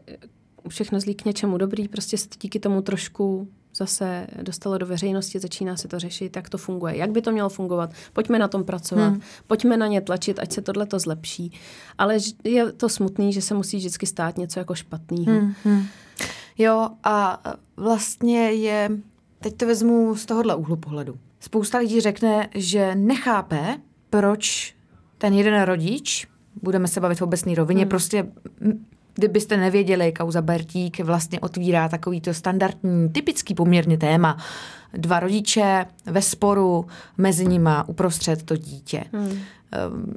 [0.67, 5.77] všechno zlí k něčemu dobrý, prostě se díky tomu trošku zase dostalo do veřejnosti, začíná
[5.77, 7.89] se to řešit, jak to funguje, jak by to mělo fungovat.
[8.13, 9.21] Pojďme na tom pracovat, hmm.
[9.47, 11.51] pojďme na ně tlačit, ať se tohle to zlepší.
[11.97, 15.39] Ale je to smutný, že se musí vždycky stát něco jako špatného.
[15.39, 15.53] Hmm.
[15.63, 15.85] Hmm.
[16.57, 17.43] Jo, a
[17.77, 18.89] vlastně je,
[19.39, 21.15] teď to vezmu z tohohle úhlu pohledu.
[21.39, 23.77] Spousta lidí řekne, že nechápe,
[24.09, 24.75] proč
[25.17, 26.27] ten jeden rodič,
[26.61, 27.89] budeme se bavit v obecné rovině, hmm.
[27.89, 28.31] prostě
[29.15, 34.37] kdybyste nevěděli, kauza Bertík vlastně otvírá takovýto standardní, typický poměrně téma.
[34.93, 36.85] Dva rodiče ve sporu,
[37.17, 39.03] mezi nima uprostřed to dítě.
[39.13, 39.39] Hmm.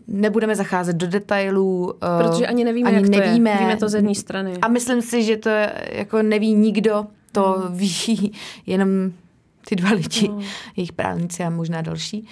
[0.09, 1.95] Nebudeme zacházet do detailů.
[2.03, 3.51] eh, Protože ani nevíme, ani jak to nevíme.
[3.51, 3.57] je.
[3.59, 4.53] Víme to z jedné strany.
[4.63, 5.49] A myslím si, že to
[5.93, 7.77] jako neví nikdo, to Hmm.
[7.77, 8.33] ví
[8.67, 8.89] jenom
[9.69, 10.39] ty dva lidi, No.
[10.77, 12.27] jejich právníci a možná další.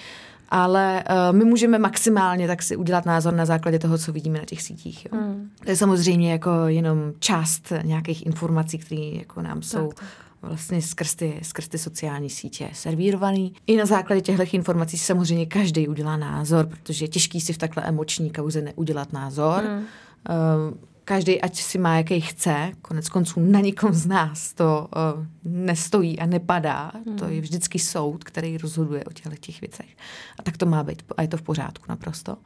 [0.55, 4.45] Ale uh, my můžeme maximálně tak si udělat názor na základě toho, co vidíme na
[4.45, 5.05] těch sítích.
[5.05, 5.19] Jo.
[5.19, 5.49] Hmm.
[5.63, 10.05] To je samozřejmě jako jenom část nějakých informací, které jako nám jsou tak.
[10.41, 13.53] vlastně skrz ty, skrz ty sociální sítě servírovaný.
[13.67, 17.83] I na základě těchto informací samozřejmě každý udělá názor, protože je těžký si v takhle
[17.83, 19.63] emoční kauze neudělat názor.
[19.63, 25.25] Uh, každý, ať si má, jaký chce, konec konců na nikom z nás to uh,
[25.43, 26.91] nestojí a nepadá.
[27.05, 27.17] Hmm.
[27.17, 29.97] To je vždycky soud, který rozhoduje o těchto těch věcech.
[30.39, 32.37] A tak to má být a je to v pořádku naprosto.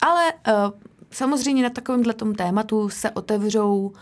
[0.00, 0.52] Ale uh,
[1.10, 3.92] samozřejmě na takovémhle tom tématu se otevřou,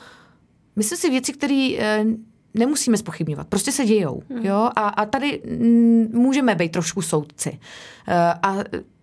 [0.77, 2.11] myslím si, věci, které uh,
[2.55, 3.49] nemusíme spochybňovat.
[3.49, 4.23] Prostě se dějou.
[4.31, 4.47] Hmm.
[4.47, 4.71] Jo?
[4.77, 7.51] A, a tady mm, můžeme být trošku soudci.
[7.51, 8.57] Uh, a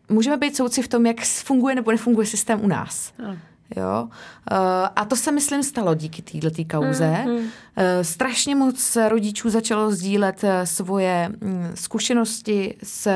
[0.09, 3.13] můžeme být soudci v tom, jak funguje nebo nefunguje systém u nás.
[3.19, 3.37] Ano.
[3.75, 4.03] Jo?
[4.03, 4.57] Uh,
[4.95, 7.23] a to se, myslím, stalo díky této kauze.
[7.25, 7.37] Mm,
[7.77, 13.07] Uh, strašně moc rodičů začalo sdílet uh, svoje mm, zkušenosti s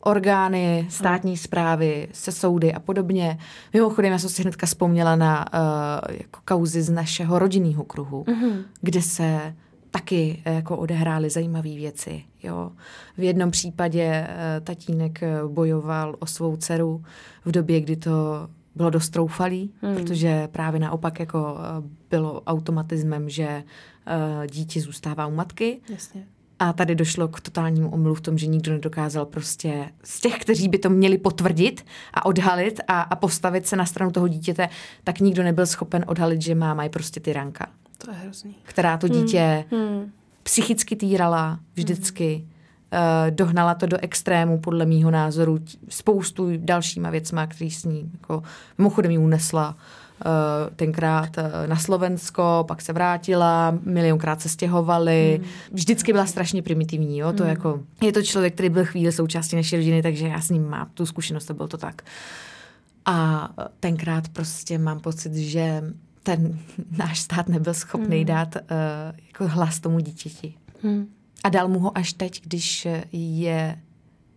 [0.00, 3.38] orgány státní zprávy, se soudy a podobně.
[3.72, 8.64] Mimochodem, já jsem si hnedka vzpomněla na uh, jako kauzy z našeho rodinného kruhu, Mhm.
[8.80, 9.54] kde se
[9.90, 12.22] taky eh, jako odehrály zajímavé věci.
[12.42, 12.72] Jo.
[13.18, 17.04] V jednom případě eh, tatínek eh, bojoval o svou dceru
[17.44, 19.94] v době, kdy to bylo dost troufalý, Hmm.
[19.96, 23.44] protože právě naopak jako eh, bylo automatismem, že
[24.06, 26.24] eh, dítě zůstává u matky Jasně.
[26.58, 30.68] a tady došlo k totálnímu omylu v tom, že nikdo nedokázal prostě z těch, kteří
[30.68, 34.68] by to měli potvrdit a odhalit a, a postavit se na stranu toho dítěte,
[35.04, 37.66] tak nikdo nebyl schopen odhalit, že máma je prostě tyranka,
[37.98, 38.56] To je hrozný.
[38.62, 40.12] která to dítě Hmm.
[40.42, 42.44] psychicky týrala vždycky.
[42.44, 42.51] Uh,
[43.30, 48.42] dohnala to do extrému, podle mýho názoru, spoustu dalšíma věcma, který s ní, jako,
[48.78, 49.76] mimochodem ji unesla
[50.24, 55.40] uh, tenkrát uh, na Slovensko, pak se vrátila, milionkrát se stěhovali.
[55.72, 57.32] Vždycky byla strašně primitivní, jo?
[57.32, 60.68] To jako, je to člověk, který byl chvíli součástí naší rodiny, takže já s ním
[60.68, 62.02] mám tu zkušenost, to bylo to tak.
[63.04, 63.48] A
[63.80, 65.82] tenkrát prostě mám pocit, že
[66.22, 66.58] ten
[66.96, 68.62] náš stát nebyl schopný dát uh,
[69.26, 70.54] jako hlas tomu dítěti.
[70.82, 71.06] Hmm.
[71.44, 73.78] A dal mu ho až teď, když je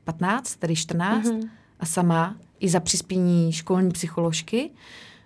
[0.04, 1.50] 15, tedy 14 mm-hmm.
[1.80, 4.70] a sama i za přispění školní psycholožky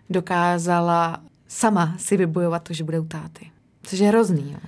[0.09, 3.51] dokázala sama si vybojovat to, že bude u táty.
[3.83, 4.51] Což je hrozný.
[4.51, 4.59] Jo.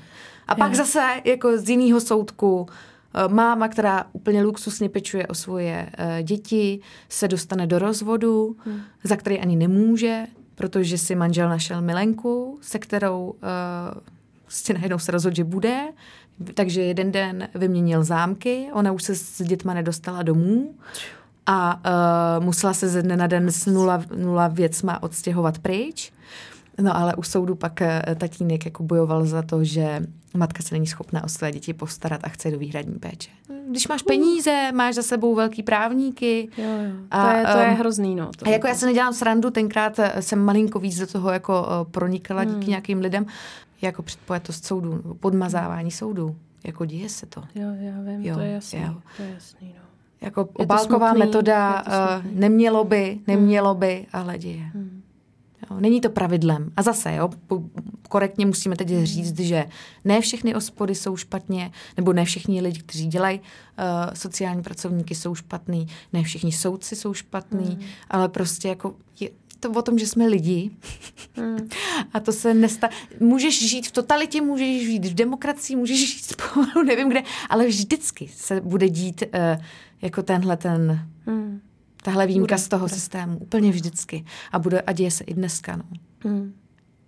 [0.47, 0.77] A pak Jo.
[0.77, 6.79] zase jako z jiného soudku eh, máma, která úplně luxusně pečuje o svoje eh, děti,
[7.09, 8.81] se dostane do rozvodu, hmm.
[9.03, 14.01] za který ani nemůže, protože si manžel našel milenku, se kterou uh,
[14.43, 15.87] prostě najednou se rozhodl, že bude,
[16.53, 20.75] takže jeden den vyměnil zámky, ona už se s dětma nedostala domů
[21.45, 21.81] a
[22.39, 26.11] uh, musela se ze dne na den s nula, nula věcma odstěhovat pryč.
[26.81, 30.01] No ale u soudu pak eh, tatínek jako bojoval za to, že
[30.33, 33.29] matka se není schopná o své děti postarat a chce do výhradní péče.
[33.69, 36.49] Když máš peníze, máš za sebou velký právníky.
[36.57, 36.91] Jo, jo.
[37.11, 38.31] A, to, je, to je um, hrozný, no.
[38.37, 41.67] To A jako já se nedělám srandu, tenkrát eh, jsem malinko víc do toho jako
[41.67, 43.25] eh, pronikala díky nějakým lidem,
[43.81, 46.35] jako předpojatost soudu, nebo podmazávání soudu.
[46.65, 47.41] Jako děje se to.
[47.55, 48.81] Jo, já vím, Jo, to je jasný.
[48.81, 48.95] jo.
[49.17, 49.81] To je jasný, no.
[50.21, 52.39] Jako to obálková smutný, metoda je to smutný.
[52.39, 54.61] nemělo by, nemělo by, ale děje.
[54.73, 55.01] Hmm.
[55.71, 56.71] Jo, není to pravidlem.
[56.77, 57.29] A zase, jo,
[58.09, 59.65] korektně musíme teď říct, že
[60.05, 65.35] ne všechny ospody jsou špatně, nebo ne všichni lidi, kteří dělají uh, sociální pracovníky, jsou
[65.35, 69.29] špatný, ne všichni soudci jsou špatný, ale prostě jako je
[69.61, 70.71] to o tom, že jsme lidi
[71.37, 71.69] Hmm.
[72.13, 72.89] a to se nestá.
[73.19, 78.29] Můžeš žít v totalitě, můžeš žít v demokracii, můžeš žít spolu, nevím kde, ale vždycky
[78.35, 79.63] se bude dít uh,
[80.01, 81.61] jako tenhle ten Hmm.
[82.03, 82.95] tahle výjimka Bude, z toho bude.
[82.95, 83.37] systému.
[83.37, 84.25] Úplně vždycky.
[84.51, 85.75] A, bude, a děje se i dneska.
[85.75, 85.83] No.
[86.23, 86.53] Hmm.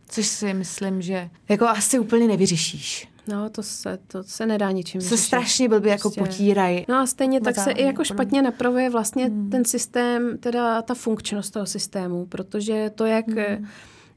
[0.08, 3.08] Což si myslím, že jako asi úplně nevyřešíš.
[3.28, 5.26] No, to se, to se nedá ničím Se vyřešit.
[5.28, 6.22] strašně blbě jako Prostě.
[6.22, 6.86] potírají.
[6.90, 9.50] No a stejně tak se i jako špatně napravuje vlastně hmm.
[9.50, 13.68] ten systém, teda ta funkčnost toho systému, protože to, jak, hmm.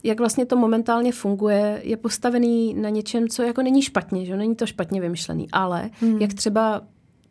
[0.05, 4.37] jak vlastně to momentálně funguje, je postavený na něčem, co jako není špatně, že?
[4.37, 6.19] není to špatně vymyšlený, ale hmm.
[6.21, 6.83] jak třeba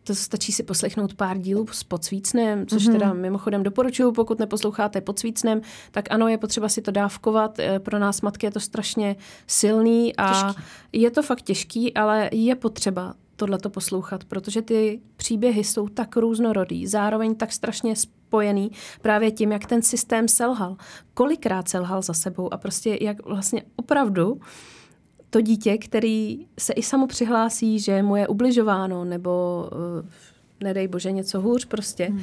[0.08, 2.92] to stačí si poslechnout pár dílů s podsvícnem, což mm-hmm.
[2.92, 7.60] teda mimochodem doporučuju, pokud neposloucháte podsvícnem, tak ano, je potřeba si to dávkovat.
[7.60, 9.16] Eh, Pro nás matky je to strašně
[9.48, 10.62] silný a Těžký.
[10.94, 16.88] je to fakt těžký, ale je potřeba tohleto poslouchat, protože ty příběhy jsou tak různorodý,
[16.88, 20.78] zároveň tak strašně spojený právě tím, jak ten systém selhal.
[21.14, 24.40] Kolikrát selhal za sebou a prostě jak vlastně opravdu
[25.36, 30.10] to dítě, který se i samo přihlásí, že mu je ubližováno, nebo uh,
[30.64, 32.06] nedej bože něco hůř prostě.
[32.06, 32.22] Hmm.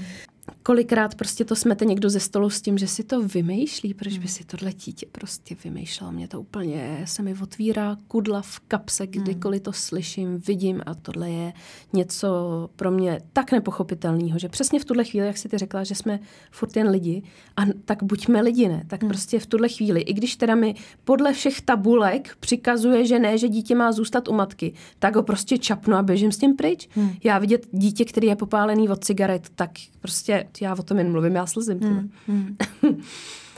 [0.63, 4.29] Kolikrát prostě to smete někdo ze stolu s tím, že si to vymýšlí, proč by
[4.29, 6.13] si tohle dítě prostě vymýšlelo.
[6.13, 11.31] Mě to úplně se mi otvírá kudla v kapse, kdykoliv to slyším, vidím a tohle
[11.31, 11.53] je
[11.93, 12.29] něco
[12.77, 16.21] pro mě tak nepochopitelného, že přesně v tuhle chvíli, jak si ty řekla, že jsme
[16.51, 17.23] furt jen lidi,
[17.57, 18.85] a tak buďme lidi, ne?
[18.87, 20.75] Tak prostě v tuhle chvíli, i když teda mi
[21.05, 25.59] podle všech tabulek přikazuje, že ne, že dítě má zůstat u matky, tak ho prostě
[25.59, 26.89] čapnu a běžím s tím pryč.
[26.91, 27.11] Hmm.
[27.25, 31.35] Já vidět dítě, který je popálený od cigaret, tak prostě já o tom jen mluvím,
[31.35, 31.81] já slzím.
[32.27, 32.57] Hmm.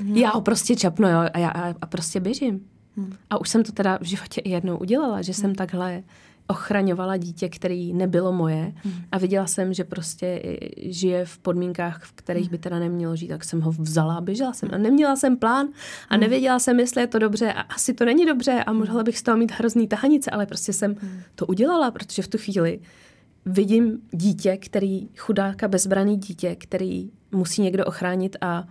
[0.15, 1.49] já ho prostě čapnu jo, a, já,
[1.81, 2.61] a, prostě běžím.
[2.97, 3.13] Hmm.
[3.31, 6.03] A už jsem to teda v životě i jednou udělala, že jsem takhle
[6.47, 8.95] ochraňovala dítě, který nebylo moje hmm.
[9.13, 13.29] a viděla jsem, že prostě i- žije v podmínkách, v kterých by teda nemělo žít,
[13.29, 14.69] tak jsem ho vzala a běžela jsem.
[14.73, 15.69] A neměla jsem plán
[16.09, 19.19] a nevěděla jsem, jestli je to dobře a asi to není dobře a mohla bych
[19.19, 20.97] z toho mít hrozný tahanice, ale prostě jsem
[21.35, 22.81] to udělala, protože v tu chvíli
[23.47, 28.65] vidím dítě, který, chudáka bezbraný dítě, který musí někdo ochránit a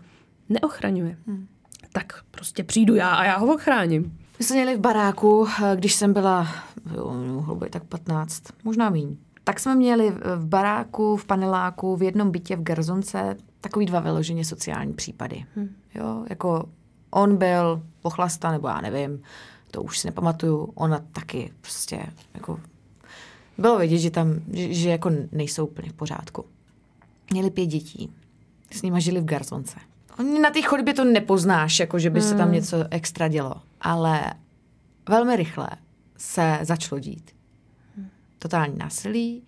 [0.49, 1.17] neochraňuje.
[1.27, 1.47] Hmm.
[1.93, 4.17] Tak prostě přijdu já a já ho ochráním.
[4.39, 6.47] My jsme měli v baráku, když jsem byla,
[6.95, 9.17] jo, mohlo být tak 15, možná míň.
[9.43, 13.99] Tak jsme měli v v baráku, v paneláku, v jednom bytě v Garzonce takový dva
[13.99, 15.45] vyloženě sociální případy.
[15.55, 15.75] Hmm.
[15.95, 16.69] Jo, jako
[17.12, 19.21] on byl pochlasta, nebo já nevím,
[19.71, 22.59] to už si nepamatuju, ona taky prostě jako
[23.58, 26.46] bylo vidět, že tam, že, že jako nejsou úplně v pořádku.
[27.32, 28.13] Měli pět dětí.
[28.72, 29.80] S nima žili v Garzonce.
[30.20, 33.56] Oni na té chodbě to nepoznáš, jako že by se tam něco extra dělo.
[33.82, 34.34] Ale
[35.10, 35.70] velmi rychle
[36.18, 37.32] se začalo dít.
[38.39, 39.44] Totální násilí.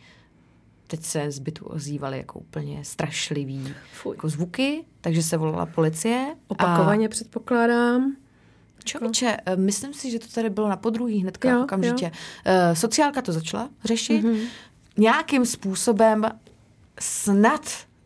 [0.88, 4.16] Teď se z bytu ozývaly jako úplně strašlivý Fuj.
[4.16, 6.36] jako zvuky, takže se volala policie.
[6.48, 8.16] Opakovaně předpokládám.
[8.86, 12.12] Člověče, eh, myslím si, že to tady bylo na podruhý hnedka Jo, okamžitě.
[12.46, 14.26] Eh, Sociálka to začala řešit.
[14.26, 14.48] Mm-hmm.
[14.98, 16.26] Nějakým způsobem
[17.00, 17.62] snad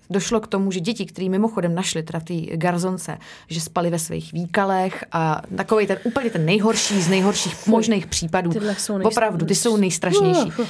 [0.09, 3.99] došlo k tomu, že děti, které mimochodem našli teda v té garzonce, že spali ve
[3.99, 8.51] svých výkalech a takový ten úplně ten nejhorší z nejhorších možných případů.
[8.51, 10.51] Tyhle jsou Opravdu, ty jsou nejstrašnější.
[10.59, 10.65] Uh.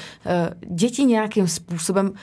[0.76, 2.14] Děti nějakým způsobem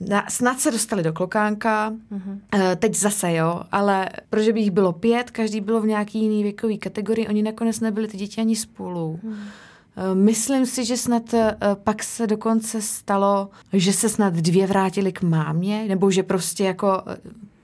[0.00, 2.76] na, snad se dostali do klokánka, uh-huh.
[2.76, 6.78] teď zase jo, ale protože by jich bylo pět, každý bylo v nějaký jiný věkový
[6.78, 9.20] kategorii, oni nakonec nebyli ty děti ani spolu.
[9.22, 9.32] Mhm.
[9.32, 11.40] Uh, Myslím si, že snad uh,
[11.74, 17.02] pak se dokonce stalo, že se snad dvě vrátili k mámě, nebo že prostě jako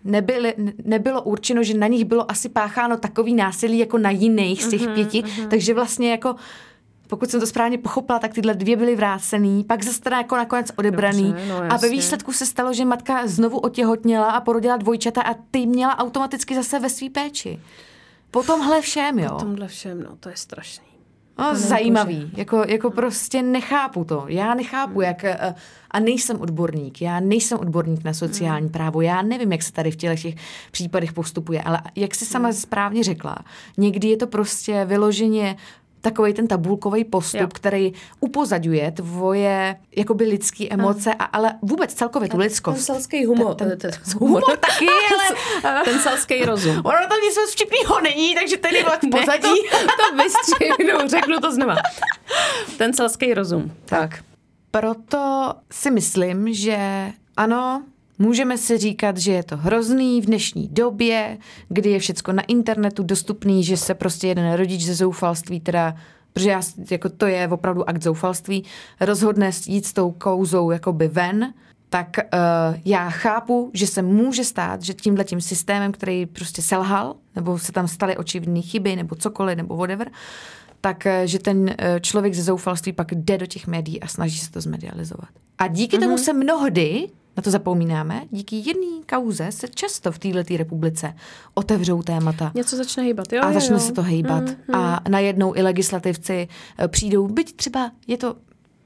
[0.05, 4.65] nebyly, ne- nebylo určeno, že na nich bylo asi pácháno takový násilí jako na jiných
[4.65, 6.35] z těch Mhm, pěti, takže vlastně jako
[7.13, 10.73] pokud jsem to správně pochopila, tak tyhle dvě byly vrácený, pak zase teda jako nakonec
[10.77, 11.25] odebraný.
[11.25, 15.35] Dobře, no a ve výsledku se stalo, že matka znovu otěhotněla a porodila dvojčata a
[15.51, 17.61] ty měla automaticky zase ve svý péči.
[18.31, 19.37] Po tomhle všem, jo.
[19.39, 20.85] Tomhle všem, no, to je strašný.
[21.39, 22.31] No, Pane zajímavý.
[22.37, 24.25] Jako, jako prostě nechápu to.
[24.29, 25.25] Já nechápu, jak...
[25.25, 25.55] eh,
[25.91, 27.03] A nejsem odborník.
[27.03, 29.01] Já nejsem odborník na sociální právo.
[29.01, 30.35] Já nevím, jak se tady v těch těch
[30.71, 31.63] případech postupuje.
[31.63, 33.37] Ale jak jsi sama správně řekla,
[33.79, 35.57] někdy je to prostě vyloženě
[36.03, 37.47] takový ten tabulkový postup, Jo.
[37.53, 42.77] který upozaďuje tvoje jakoby lidské emoce, a, ale vůbec celkově tu lidskost.
[42.77, 43.55] Ten selský humor.
[43.55, 44.87] Ten- Ten, ten- humor taky,
[45.65, 46.77] ale- ten selský rozum.
[46.85, 49.49] Ono tam nic moc vtipného není, takže ten je v pozadí.
[49.73, 51.77] Ne, to, to vystřihnu, řeknu to znova.
[52.79, 53.73] Ten selský rozum.
[53.85, 54.25] Tak.
[54.71, 57.83] Proto si myslím, že ano,
[58.19, 63.03] můžeme si říkat, že je to hrozný v dnešní době, kdy je všecko na internetu
[63.03, 65.95] dostupný, že se prostě jeden rodič ze zoufalství teda
[66.33, 68.65] protože já, jako to je opravdu akt zoufalství,
[69.01, 71.55] rozhodne jít s tou kouzou jakoby ven,
[71.89, 77.17] tak uh, já chápu, že se může stát, že tímhle tím systémem, který prostě selhal,
[77.37, 80.11] nebo se tam staly očividné chyby, nebo cokoliv, nebo whatever,
[80.81, 84.39] tak eh, že ten eh, člověk ze zoufalství pak jde do těch médií a snaží
[84.39, 85.29] se to zmedializovat.
[85.59, 86.03] A díky mm-hmm.
[86.03, 91.15] tomu se mnohdy, na to zapomínáme, díky jedné kauze se často v této republice
[91.55, 92.53] otevřou témata.
[92.55, 93.41] Něco začne hýbat, jo?
[93.43, 93.81] A jo, začne jo.
[93.81, 94.45] se to hejbat.
[94.45, 98.37] Mm, A najednou i legislativci eh, přijdou, byť třeba je to,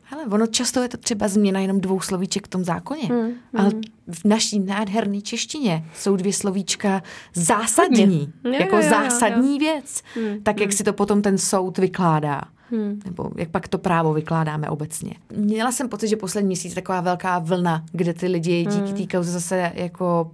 [0.03, 3.71] hele, ono často je to třeba změna jenom dvou slovíček v tom zákoně, Mm, ale
[4.09, 7.03] v naší nádherné češtině jsou dvě slovíčka
[7.35, 11.39] zásadní, Jo, jako jo, jo, jo, zásadní věc, Mm, tak jak si to potom ten
[11.39, 12.41] soud vykládá.
[12.71, 13.01] Hmm.
[13.05, 15.13] Nebo jak pak to právo vykládáme obecně.
[15.37, 19.17] Měla jsem pocit, že poslední měsíc je taková velká vlna, kde ty lidi díky té
[19.17, 20.31] kauze zase jako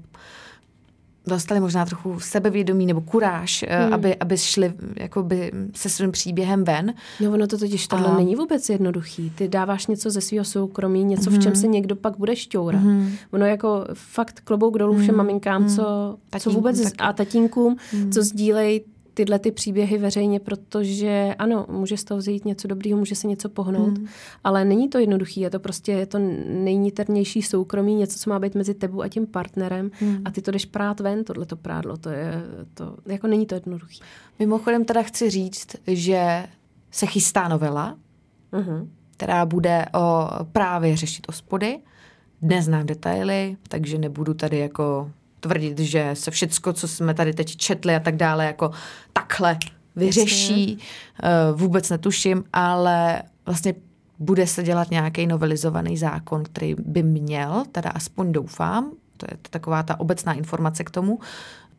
[1.27, 3.95] dostali možná trochu sebevědomí nebo kuráž, hmm.
[3.95, 6.95] aby, aby šli jakoby se svým příběhem ven.
[7.21, 9.31] No ono to totiž tohle A- není vůbec jednoduchý.
[9.31, 12.83] Ty dáváš něco ze svého soukromí, něco, v čem se někdo pak bude šťourat.
[13.31, 16.97] Ono jako fakt klobouk dolů všem maminkám, co, co Tatínkům vůbec taky.
[16.99, 17.77] a tatínkům,
[18.13, 18.81] co sdílejí
[19.15, 23.49] tyhle ty příběhy veřejně, protože ano, může z toho vzít něco dobrýho, může se něco
[23.49, 23.99] pohnout,
[24.45, 28.55] ale není to jednoduchý, je to prostě je to nejniternější soukromí, něco, co má být
[28.55, 29.91] mezi tebou a tím partnerem
[30.25, 32.43] a ty to jdeš prát ven, tohleto prádlo, to je,
[32.75, 34.01] to, jako není to jednoduchý.
[34.39, 36.47] Mimochodem teda chci říct, že
[36.91, 37.97] se chystá novela,
[38.53, 38.89] Uh-huh.
[39.17, 41.79] která bude o právě řešit ospody.
[42.43, 45.11] Neznám detaily, takže nebudu tady jako
[45.43, 48.71] tvrdit, že se všecko, co jsme tady teď četli a tak dále, jako
[49.13, 49.59] takhle
[49.97, 50.77] vyřeší.
[50.77, 53.75] Uh, Vůbec netuším, ale vlastně
[54.19, 59.83] bude se dělat nějaký novelizovaný zákon, který by měl, teda aspoň doufám, to je taková
[59.83, 61.19] ta obecná informace k tomu,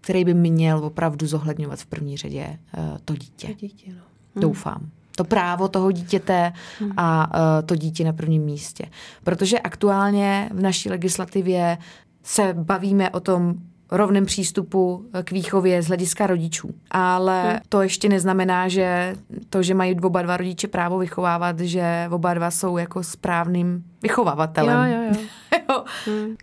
[0.02, 3.54] který by měl opravdu zohledňovat v první řadě uh, to dítě.
[3.54, 4.42] Dítě, no.
[4.42, 4.90] Doufám.
[5.16, 6.54] To právo toho dítěte
[6.98, 8.86] a uh, to dítě na prvním místě.
[9.24, 11.78] Protože aktuálně v naší legislativě
[12.24, 13.56] se bavíme o tom
[13.92, 16.70] rovném přístupu k výchově z hlediska rodičů.
[16.92, 19.16] Ale to ještě neznamená, že
[19.50, 24.92] to, že mají oba dva rodiče právo vychovávat, že oba dva jsou jako správným vychovávatelem.
[24.92, 25.22] Jo, jo, jo.
[25.70, 25.84] Jo.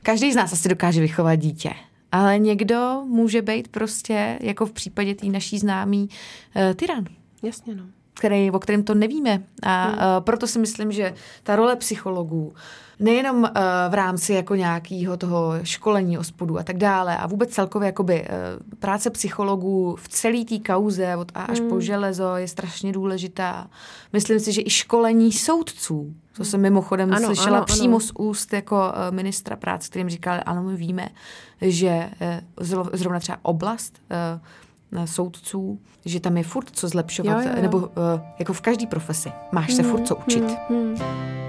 [0.03, 1.71] Každý z nás asi dokáže vychovat dítě.
[2.13, 6.09] Ale někdo může být prostě, jako v případě té naší známý,
[6.57, 7.05] uh, tyran.
[7.43, 7.85] Jasně, no.
[8.15, 9.43] který, o kterém to nevíme.
[9.63, 9.99] A hmm.
[10.21, 12.55] proto si myslím, že ta role psychologů,
[13.01, 13.51] nejenom uh,
[13.89, 18.29] v rámci jako nějakého toho školení ospodu a tak dále a vůbec celkově jakoby uh,
[18.79, 21.69] práce psychologů v celé té kauze od A až hmm.
[21.69, 23.67] po železo je strašně důležitá.
[24.13, 28.01] Myslím si, že i školení soudců, co jsem mimochodem ano, slyšela ano, přímo ano.
[28.01, 31.09] z úst jako uh, ministra práce, kterým říkal, ano, my víme,
[31.61, 32.11] že
[32.77, 34.01] uh, zrovna třeba oblast
[34.93, 37.63] uh, soudců, že tam je furt co zlepšovat, jo, jo, jo.
[37.63, 37.85] nebo uh,
[38.39, 40.45] jako v každé profesi máš hmm, se furt co učit.
[40.69, 41.40] Hmm, hmm.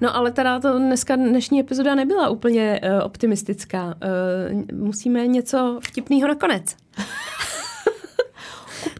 [0.00, 3.84] No ale teda to dneska dnešní epizoda nebyla úplně uh, optimistická.
[3.84, 6.76] Uh, musíme něco vtipného nakonec.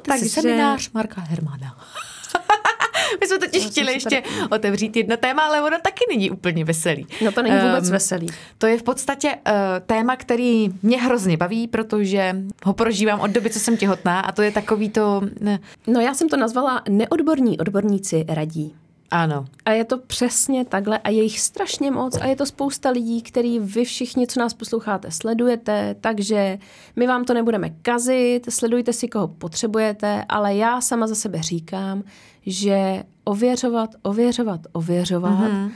[0.03, 1.77] Takže seminář Marka Hermana.
[3.21, 4.49] My jsme totiž chtěli ještě tady...
[4.51, 7.07] otevřít jedno téma, ale ono taky není úplně veselý.
[7.25, 8.27] No to není vůbec um, veselý.
[8.59, 9.53] To je v podstatě uh,
[9.87, 14.43] téma, který mě hrozně baví, protože ho prožívám od doby, co jsem těhotná a to
[14.43, 15.23] je takový to...
[15.41, 15.59] Ne.
[15.87, 18.75] No já jsem to nazvala neodborní odborníci radí.
[19.11, 19.45] Ano.
[19.65, 23.23] A je to přesně takhle a je jich strašně moc a je to spousta lidí,
[23.23, 26.59] který vy všichni, co nás posloucháte, sledujete, takže
[26.97, 32.03] my vám to nebudeme kazit, sledujte si, koho potřebujete, ale já sama za sebe říkám,
[32.47, 35.71] že ověřovat, ověřovat, ověřovat mm-hmm.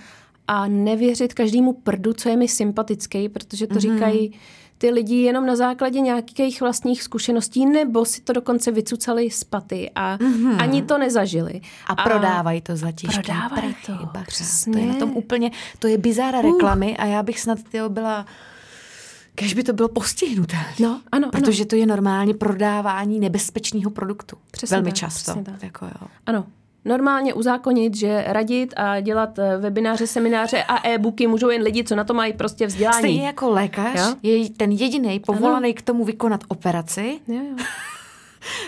[0.48, 3.94] a nevěřit každému prdu, co je mi sympatický, protože to mm-hmm.
[3.94, 4.32] říkají
[4.78, 9.90] ty lidi jenom na základě nějakých vlastních zkušeností, nebo si to dokonce vycucali z paty
[9.94, 10.62] a mm-hmm.
[10.62, 11.60] ani to nezažili.
[11.86, 14.24] A, a prodávají to za Prodávají to, bacha.
[14.26, 14.72] přesně.
[14.72, 17.04] To je na tom úplně, to je bizára reklamy uh.
[17.04, 18.26] a já bych snad tyjo, byla
[19.34, 20.74] Kež by to bylo postihnutelné.
[20.80, 21.68] No, ano, Protože ano.
[21.68, 24.36] to je normálně prodávání nebezpečného produktu.
[24.50, 25.34] Přesně Velmi tak, často.
[25.34, 25.62] Tak.
[25.62, 26.08] Jako jo.
[26.26, 26.46] Ano,
[26.89, 31.97] normálně uzákonit, že radit a dělat eh, webináře, semináře a e-booky můžou jen lidi, co
[31.97, 32.99] na to mají prostě vzdělání.
[32.99, 34.14] Stejně jako lékař jo?
[34.22, 37.20] je ten jediný povolaný k tomu vykonat operaci.
[37.28, 37.64] Jo, jo.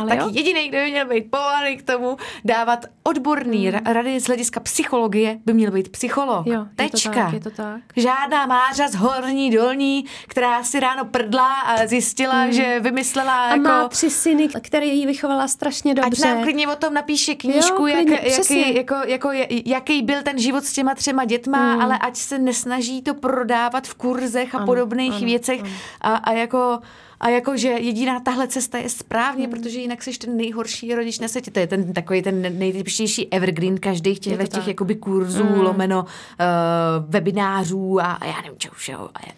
[0.01, 0.29] Ale tak jo?
[0.33, 3.81] jediný, kdo by měl být povolaný k tomu dávat odborný hmm.
[3.87, 6.47] rady z hlediska psychologie, by měl být psycholog.
[6.47, 7.11] Jo, Tečka.
[7.11, 7.81] Je to tak, je to tak.
[7.97, 12.53] Žádná mářa z horní dolní, která si ráno prdla a zjistila, hmm.
[12.53, 13.63] že vymyslela a jako...
[13.63, 16.25] má tři syny, které jí vychovala strašně dobře.
[16.25, 19.29] Ať nám klidně o tom napíše knížku, jo, klidně, jak, jaký, jako, jako,
[19.67, 21.81] jaký byl ten život s těma třema dětma, hmm.
[21.81, 25.71] ale ať se nesnaží to prodávat v kurzech a ano, podobných ano, věcech ano.
[26.01, 26.79] A, a jako
[27.21, 29.55] a jako, že jediná tahle cesta je správně, hmm.
[29.55, 31.51] protože jinak jsi ten nejhorší rodič na světě.
[31.51, 35.61] To je ten takový ten nejtypičtější evergreen každých těch, těch jakoby kurzů, hmm.
[35.61, 36.07] lomeno uh,
[37.09, 38.91] webinářů a, a já nevím, čo už,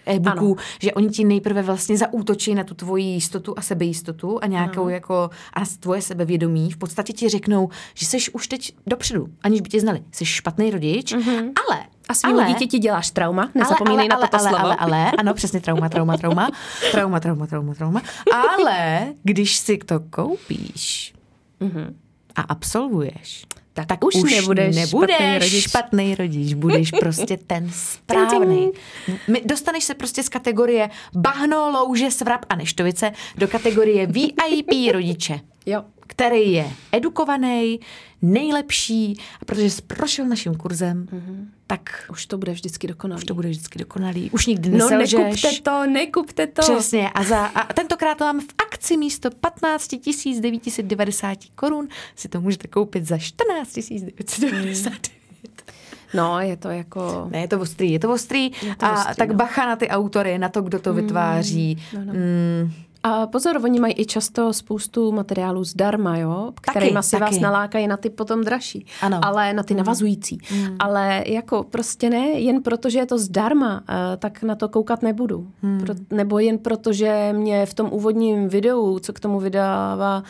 [0.06, 4.82] e-booků, že oni ti nejprve vlastně zaútočí na tu tvoji jistotu a sebejistotu a nějakou
[4.82, 4.90] ano.
[4.90, 6.70] jako a tvoje sebevědomí.
[6.70, 10.02] V podstatě ti řeknou, že jsi už teď dopředu, aniž by tě znali.
[10.12, 11.52] Jsi špatný rodič, mm-hmm.
[11.68, 11.80] ale
[12.12, 14.64] a svým ale, dítěti děláš trauma, nezapomenej ale, ale, na toto ale, slovo.
[14.64, 16.50] Ale, ale, ano, přesně trauma, trauma, trauma,
[16.92, 18.02] trauma, trauma, trauma, trauma.
[18.32, 21.14] Ale když si to koupíš
[21.60, 21.94] mm-hmm.
[22.36, 25.64] a absolvuješ, tak, tak už, už nebudeš, nebudeš špatný, rodič.
[25.64, 28.70] špatný rodič, budeš prostě ten správný.
[29.44, 35.40] Dostaneš se prostě z kategorie bahno, louže, svrap a neštovice do kategorie VIP rodiče.
[35.66, 37.80] Jo který je edukovaný,
[38.22, 41.46] nejlepší, a protože prošel naším kurzem, mm-hmm.
[41.76, 42.04] Tak...
[42.10, 43.18] Už to bude vždycky dokonalý.
[43.18, 44.30] Už to bude vždycky dokonalý.
[44.30, 45.12] Už nikdy neselžeš.
[45.12, 46.62] No nekupte to, nekupte to.
[46.62, 47.10] Přesně.
[47.10, 49.88] A, za, a tentokrát to mám v akci místo 15
[50.40, 51.88] 990 korun.
[52.16, 55.22] Si to můžete koupit za 14 999.
[56.14, 57.28] No, je to jako...
[57.30, 58.44] Ne, je to ostrý, je to ostrý.
[58.62, 59.34] Je to a ostrý, tak no.
[59.34, 61.82] bacha na ty autory, na to, kdo to mm, vytváří.
[61.94, 62.12] No, no.
[62.12, 62.72] Mm,
[63.04, 67.22] a pozor, oni mají i často spoustu materiálů zdarma, jo, kterými si taky.
[67.22, 69.20] vás nalákají na ty potom dražší, ano.
[69.22, 69.78] ale na ty mm.
[69.78, 70.38] navazující.
[70.52, 70.76] Mm.
[70.78, 75.02] Ale jako prostě ne, jen proto, že je to zdarma, eh, tak na to koukat
[75.02, 75.48] nebudu.
[75.62, 75.80] Mm.
[75.80, 80.22] Pro, nebo jen proto, že mě v tom úvodním videu, co k tomu vydává,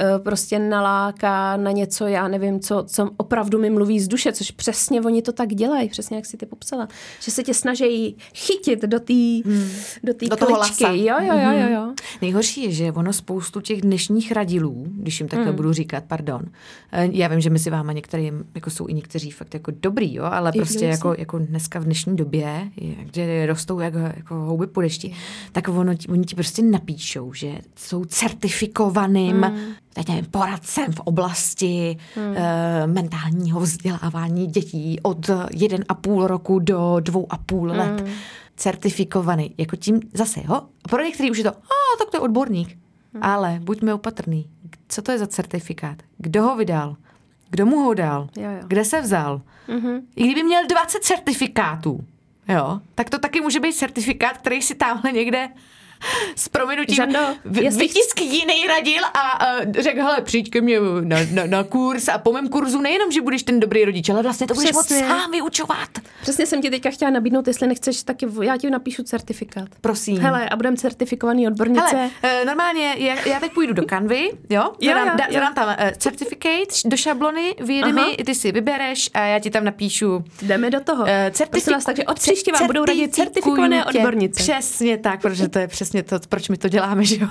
[0.00, 4.50] eh, prostě naláká na něco, já nevím, co, co opravdu mi mluví z duše, což
[4.50, 6.88] přesně oni to tak dělají, přesně jak si ty popsala.
[7.20, 9.12] Že se tě snaží chytit do té
[9.44, 9.68] mm.
[10.02, 10.88] do, do toho lasa.
[10.88, 11.92] Jo, jo, jo, jo, jo.
[12.22, 15.56] Nejhorší je, že ono spoustu těch dnešních radilů, když jim takhle mm.
[15.56, 16.42] budu říkat, pardon,
[16.92, 20.24] eh, já vím, že mezi váma některým, jako jsou i někteří fakt jako dobrý, jo,
[20.24, 22.70] ale I prostě jako, jako dneska v dnešní době,
[23.02, 25.12] kde rostou jako, jako houby po dešti,
[25.52, 31.96] tak ono, oni ti prostě napíšou, že jsou certifikovaným mm teď nevím, poradcem v oblasti
[32.14, 32.36] hmm.
[32.36, 38.00] e, mentálního vzdělávání dětí od jeden a půl roku do dvou a půl let.
[38.00, 38.10] Hmm
[38.56, 39.54] certifikovaný.
[39.58, 40.54] Jako tím zase, jo?
[40.84, 42.68] A pro některý už je to, a tak to je odborník.
[43.14, 43.22] Hmm.
[43.22, 44.50] Ale buďme opatrný.
[44.88, 46.02] Co to je za certifikát?
[46.18, 46.96] Kdo ho vydal?
[47.50, 48.28] Kdo mu ho dal?
[48.36, 48.60] Jo, jo.
[48.66, 49.40] Kde se vzal?
[49.68, 50.02] Mm-hmm.
[50.16, 52.04] I kdyby měl 20 certifikátů,
[52.48, 55.48] jo, tak to taky může být certifikát, který si tamhle někde
[56.36, 57.18] s prominutím Žando,
[57.60, 62.08] jestli- vytisk jiný radil a uh, řekl, hele, přijď ke mně na, na, na kurz
[62.08, 64.86] a po mém kurzu nejenom, že budeš ten dobrý rodič, ale vlastně to budeš moc
[64.86, 65.06] Přesně.
[65.08, 65.88] sám vyučovat.
[66.22, 69.68] Přesně jsem ti teďka chtěla nabídnout, jestli nechceš, taky v- já ti napíšu certifikát.
[69.80, 70.18] Prosím.
[70.18, 71.96] Hele, a budeme certifikovaný odbornice.
[71.96, 74.62] Hele, eh, normálně já, já teď půjdu do Canvy, jo?
[74.86, 75.32] Zadám, jo, da, jo.
[75.32, 79.64] zadám tam uh, certificate do šablony, vyjede mi, ty si vybereš a já ti tam
[79.64, 81.04] napíšu Jdeme do toho.
[81.08, 84.42] Eh, Prosím vás, takže od příště vám budou radit certifikované odbornice.
[84.42, 87.28] Přesně tak, protože to je přesně to, proč my to děláme, že jo?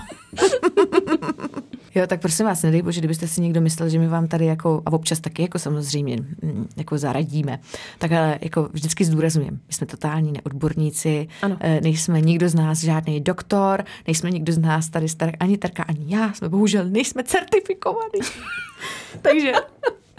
[1.96, 4.82] jo, tak prosím vás, nedej bože, kdybyste si někdo myslel, že my vám tady jako,
[4.86, 7.60] a občas taky jako samozřejmě mm, jako zaradíme,
[7.98, 11.58] tak ale jako vždycky zdůrazňujeme, my jsme totální neodborníci, Ano.
[11.60, 15.84] eh, nejsme nikdo z nás žádný doktor, nejsme nikdo z nás tady star, ani Terka,
[15.84, 18.20] ani já, jsme bohužel nejsme certifikovaní.
[19.22, 19.48] Takže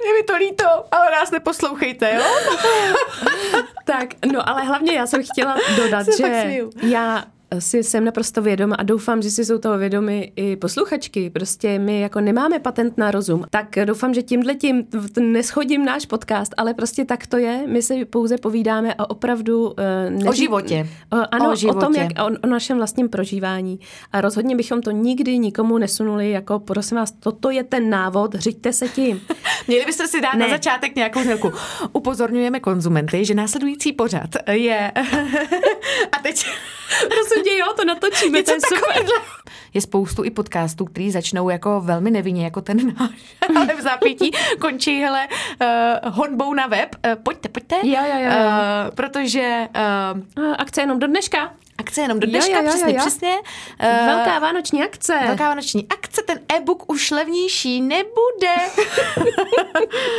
[0.04, 2.22] je mi to líto, ale nás neposlouchejte, jo?
[3.84, 7.24] Tak, no ale hlavně já jsem chtěla dodat, Se fakt že já
[7.58, 11.30] si jsem naprosto vědoma a doufám, že si jsou toho vědomi i posluchačky.
[11.30, 13.44] Prostě my jako nemáme patent na rozum.
[13.50, 14.84] Tak doufám, že tímhle tím
[15.20, 17.62] neschodím náš podcast, ale prostě tak to je.
[17.66, 19.66] My si pouze povídáme a opravdu...
[19.66, 19.74] Uh,
[20.10, 20.28] neří...
[20.28, 20.88] O životě.
[21.12, 21.80] Uh, ano, O o, životě.
[21.80, 23.80] tom, jak, o, o našem vlastním prožívání.
[24.12, 28.72] A rozhodně bychom to nikdy nikomu nesunuli, jako prosím vás, toto je ten návod, řiďte
[28.72, 29.20] se tím.
[29.68, 30.38] Měli byste si dát Ne.
[30.44, 31.52] na začátek nějakou znělku.
[31.92, 34.92] Upozorňujeme konzumenty, že následující pořad je...
[36.12, 36.46] A teď...
[36.98, 39.06] Prosím tě, jo, to natočíme, Něco to je super.
[39.74, 43.10] Je spoustu i podcastů, který začnou jako velmi nevinně, jako ten náš,
[43.56, 44.30] ale v zápětí
[44.60, 45.28] končí, hele,
[45.60, 46.96] uh, honbou na web.
[47.06, 47.76] Uh, pojďte, pojďte.
[47.82, 48.30] Jo, jo, jo.
[48.30, 49.68] Uh, protože
[50.38, 51.52] uh, Akce jenom do dneška.
[51.78, 52.98] Akce jenom do Jo, dneška, jo, jo, přesně, jo.
[53.00, 53.30] přesně.
[53.30, 55.18] Uh, Velká vánoční akce.
[55.26, 58.54] Velká vánoční akce, ten e-book už levnější nebude.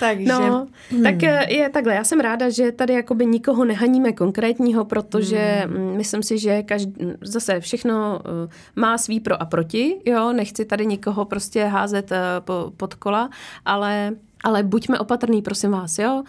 [0.00, 0.32] Takže...
[0.32, 1.02] No, hmm.
[1.02, 1.94] tak eh, je takhle.
[1.94, 5.96] Já jsem ráda, že tady jakoby nikoho nehaníme konkrétního, protože hmm.
[5.96, 10.86] myslím si, že každý, zase všechno eh, má svý pro a proti, jo, nechci tady
[10.86, 13.30] nikoho prostě házet eh, po, pod kola,
[13.64, 14.12] ale,
[14.44, 16.22] ale buďme opatrný, prosím vás, jo.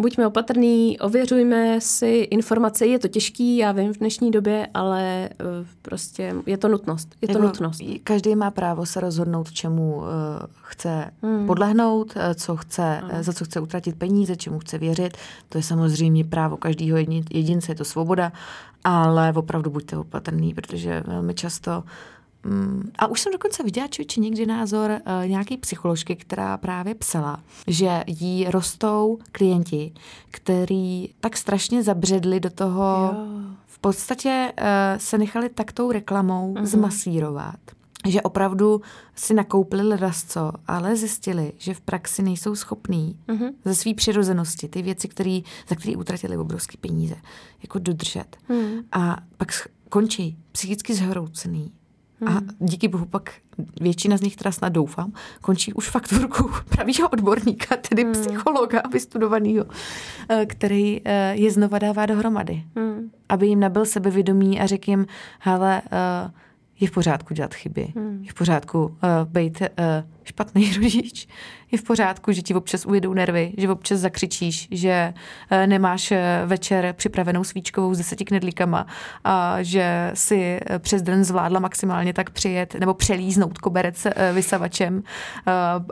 [0.00, 5.34] Buďme opatrný, ověřujme si informace, je to těžký, já vím v dnešní době, ale eh,
[5.82, 7.82] prostě je to nutnost, je to Jako nutnost.
[8.04, 10.04] Každý má právo se rozhodnout, čemu uh,
[10.62, 11.46] chce hmm.
[11.46, 15.16] podlehnout, uh, co chce, uh, za co chce utratit peníze, čemu chce věřit.
[15.48, 18.32] To je samozřejmě právo každého jedin, jedince, je to svoboda,
[18.84, 21.84] ale opravdu buďte opatrný, protože velmi často
[22.44, 27.42] Mm, a už jsem dokonce viděla člověče někdy názor uh, nějaký psycholožky, která právě psala,
[27.66, 29.92] že jí rostou klienti,
[30.30, 33.26] který tak strašně zabředli do toho, Jo.
[33.66, 34.64] v podstatě uh,
[34.98, 36.64] se nechali tak tou reklamou uh-huh.
[36.64, 37.60] zmasírovat
[38.06, 38.80] že opravdu
[39.14, 43.52] si nakoupili ledasco, ale zjistili, že v praxi nejsou schopní uh-huh.
[43.64, 47.16] ze své přirozenosti ty věci, který, za které utratili obrovské peníze,
[47.62, 48.36] jako dodržet.
[48.50, 48.84] Uh-huh.
[48.92, 51.72] A pak končí psychicky zhroucený.
[52.26, 53.32] A díky bohu pak
[53.80, 58.12] většina z nich, teda snad doufám, končí už fakturkou pravýho odborníka, tedy hmm.
[58.12, 59.66] psychologa vystudovaného,
[60.28, 62.64] eh, který eh, je znova dává dohromady.
[62.76, 63.10] Hmm.
[63.28, 65.06] Aby jim nabil sebevědomí a řekl jim,
[65.38, 66.30] hele, eh,
[66.80, 68.22] je v pořádku dělat chyby, hmm.
[68.22, 68.92] je v pořádku uh,
[69.24, 69.66] být uh,
[70.24, 71.28] špatný rodič,
[71.72, 75.14] je v pořádku, že ti občas ujedou nervy, že občas zakřičíš, že
[75.52, 76.16] uh, nemáš uh,
[76.46, 78.86] večer připravenou svíčkovou s deseti knedlíkama
[79.24, 85.02] a že si uh, přes den zvládla maximálně tak přijet nebo přelíznout koberec vysavačem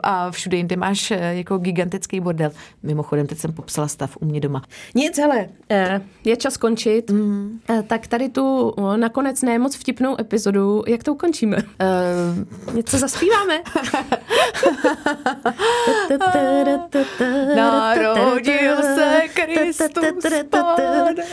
[0.03, 2.51] a všude jinde máš jako gigantický bordel.
[2.83, 4.61] Mimochodem, teď jsem popsala stav u mě doma.
[4.95, 7.09] Nic, hele, eh, je čas končit.
[7.11, 7.59] Mm.
[7.87, 11.57] Tak tady tu nakonec ne moc vtipnou epizodu, jak to ukončíme?
[11.57, 13.61] Uh, Něco zaspíváme?
[17.55, 19.89] Narodil se Kristus.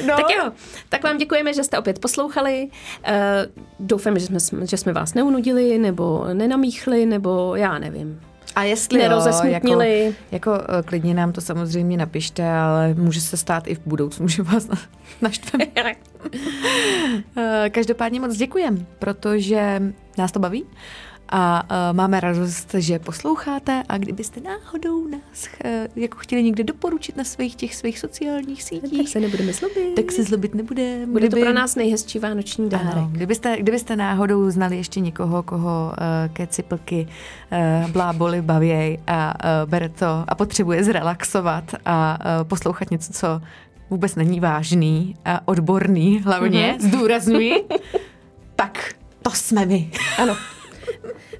[0.06, 0.16] No.
[0.16, 0.52] Tak jo,
[0.88, 2.68] tak vám děkujeme, že jste opět poslouchali.
[3.04, 3.46] Eh,
[3.80, 8.20] Doufáme, že jsme, že jsme vás neunudili, nebo nenamíchli, nebo já nevím.
[8.56, 9.20] A jestli jo,
[9.52, 9.68] jako,
[10.32, 14.42] jako eh, klidně nám to samozřejmě napište, ale může se stát i v budoucnu, že
[14.42, 14.78] vás na-
[15.22, 15.66] naštveme.
[17.36, 19.82] Eh, Každopádně moc děkujem, protože
[20.18, 20.64] nás to baví
[21.28, 27.16] a uh, máme radost, že posloucháte a kdybyste náhodou nás uh, jako chtěli někde doporučit
[27.16, 29.94] na svých těch svých sociálních Tak sítích, se nebudeme zlobit.
[29.96, 31.06] tak se zlobit nebude.
[31.06, 32.92] Bude to pro nás nejhezčí vánoční dárek.
[32.92, 37.08] Ano, kdybyste, kdybyste náhodou znali ještě někoho, koho uh, keci plky
[37.84, 43.40] uh, bláboli bavěj a uh, bere to a potřebuje zrelaxovat a uh, poslouchat něco, co
[43.90, 46.88] vůbec není vážný a odborný hlavně, mm-hmm.
[46.88, 47.64] zdůraznuji,
[48.56, 49.90] tak to jsme my.
[50.18, 50.36] Ano.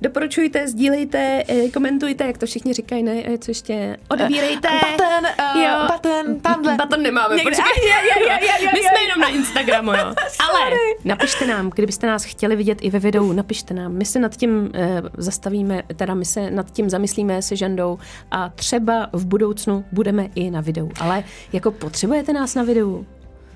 [0.01, 4.69] Doporučujte, sdílejte, eh, komentujte, jak to všichni říkají, ne, eh, co ještě, odebírejte.
[4.69, 6.77] Button, uh, button, tamhle.
[6.77, 7.67] Button nemáme, Někde- počkej.
[7.87, 8.89] Jo, jo, jo, jo, jo, My jo.
[8.91, 10.05] jsme jenom na Instagramu, jo.
[10.51, 10.71] Ale
[11.05, 13.93] napište nám, kdybyste nás chtěli vidět i ve videu, napište nám.
[13.93, 17.99] My se nad tím eh, zastavíme, teda my se nad tím zamyslíme se Žandou
[18.31, 20.91] a třeba v budoucnu budeme i na videu.
[21.01, 23.07] Ale jako potřebujete nás na videu?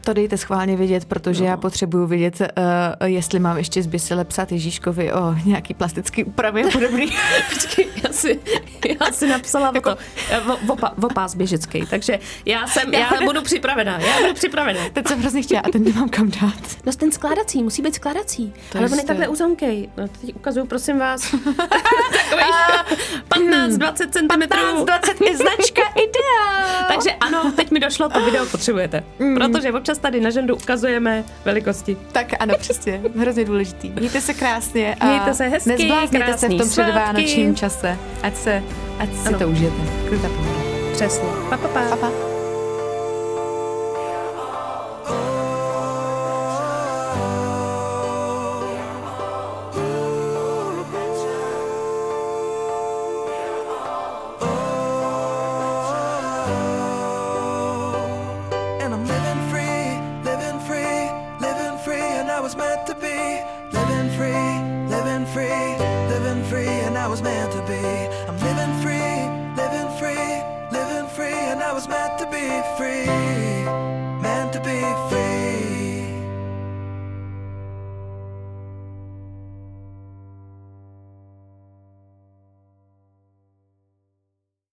[0.05, 1.51] To dejte schválně vědět, protože No.
[1.51, 2.47] já potřebuju vědět, uh,
[3.07, 7.07] jestli mám ještě zběsile psát Ježíškovi o nějaký plastický úpravě a podobný.
[7.53, 8.41] Počkej, já si,
[9.01, 13.09] já si napsala jako, to, o, o, pa- o pás běžecký, takže já jsem, já
[13.25, 14.81] budu připravená, já budu připravená.
[14.93, 16.77] Teď jsem hrozně chtěla a ten nemám kam dát.
[16.87, 18.53] No ten skládací, musí být skládací.
[18.73, 19.91] To Ale on je takhle uzonkej.
[19.97, 21.31] No, teď ukazuju, prosím vás.
[21.31, 22.57] Takových
[23.29, 24.49] 15-20 cm.
[24.49, 26.85] 15, 20 je značka Idea.
[26.89, 29.05] Takže ano, teď mi došlo, to video potřebujete.
[29.35, 31.97] Protože občas tady na žendu ukazujeme velikosti.
[32.13, 33.91] Tak ano, přesně, hrozně důležitý.
[33.91, 37.97] Mějte se krásně a Mějte se hezky, nezblázněte se v tom předvánočním čase.
[38.23, 38.63] Ať se,
[38.99, 39.39] ať si Ano.
[39.39, 39.77] to užijete.
[40.11, 40.29] Pohoda.
[40.93, 41.29] Přesně.
[41.51, 41.81] Pa, pa, pa.
[41.81, 42.11] Pa, pa.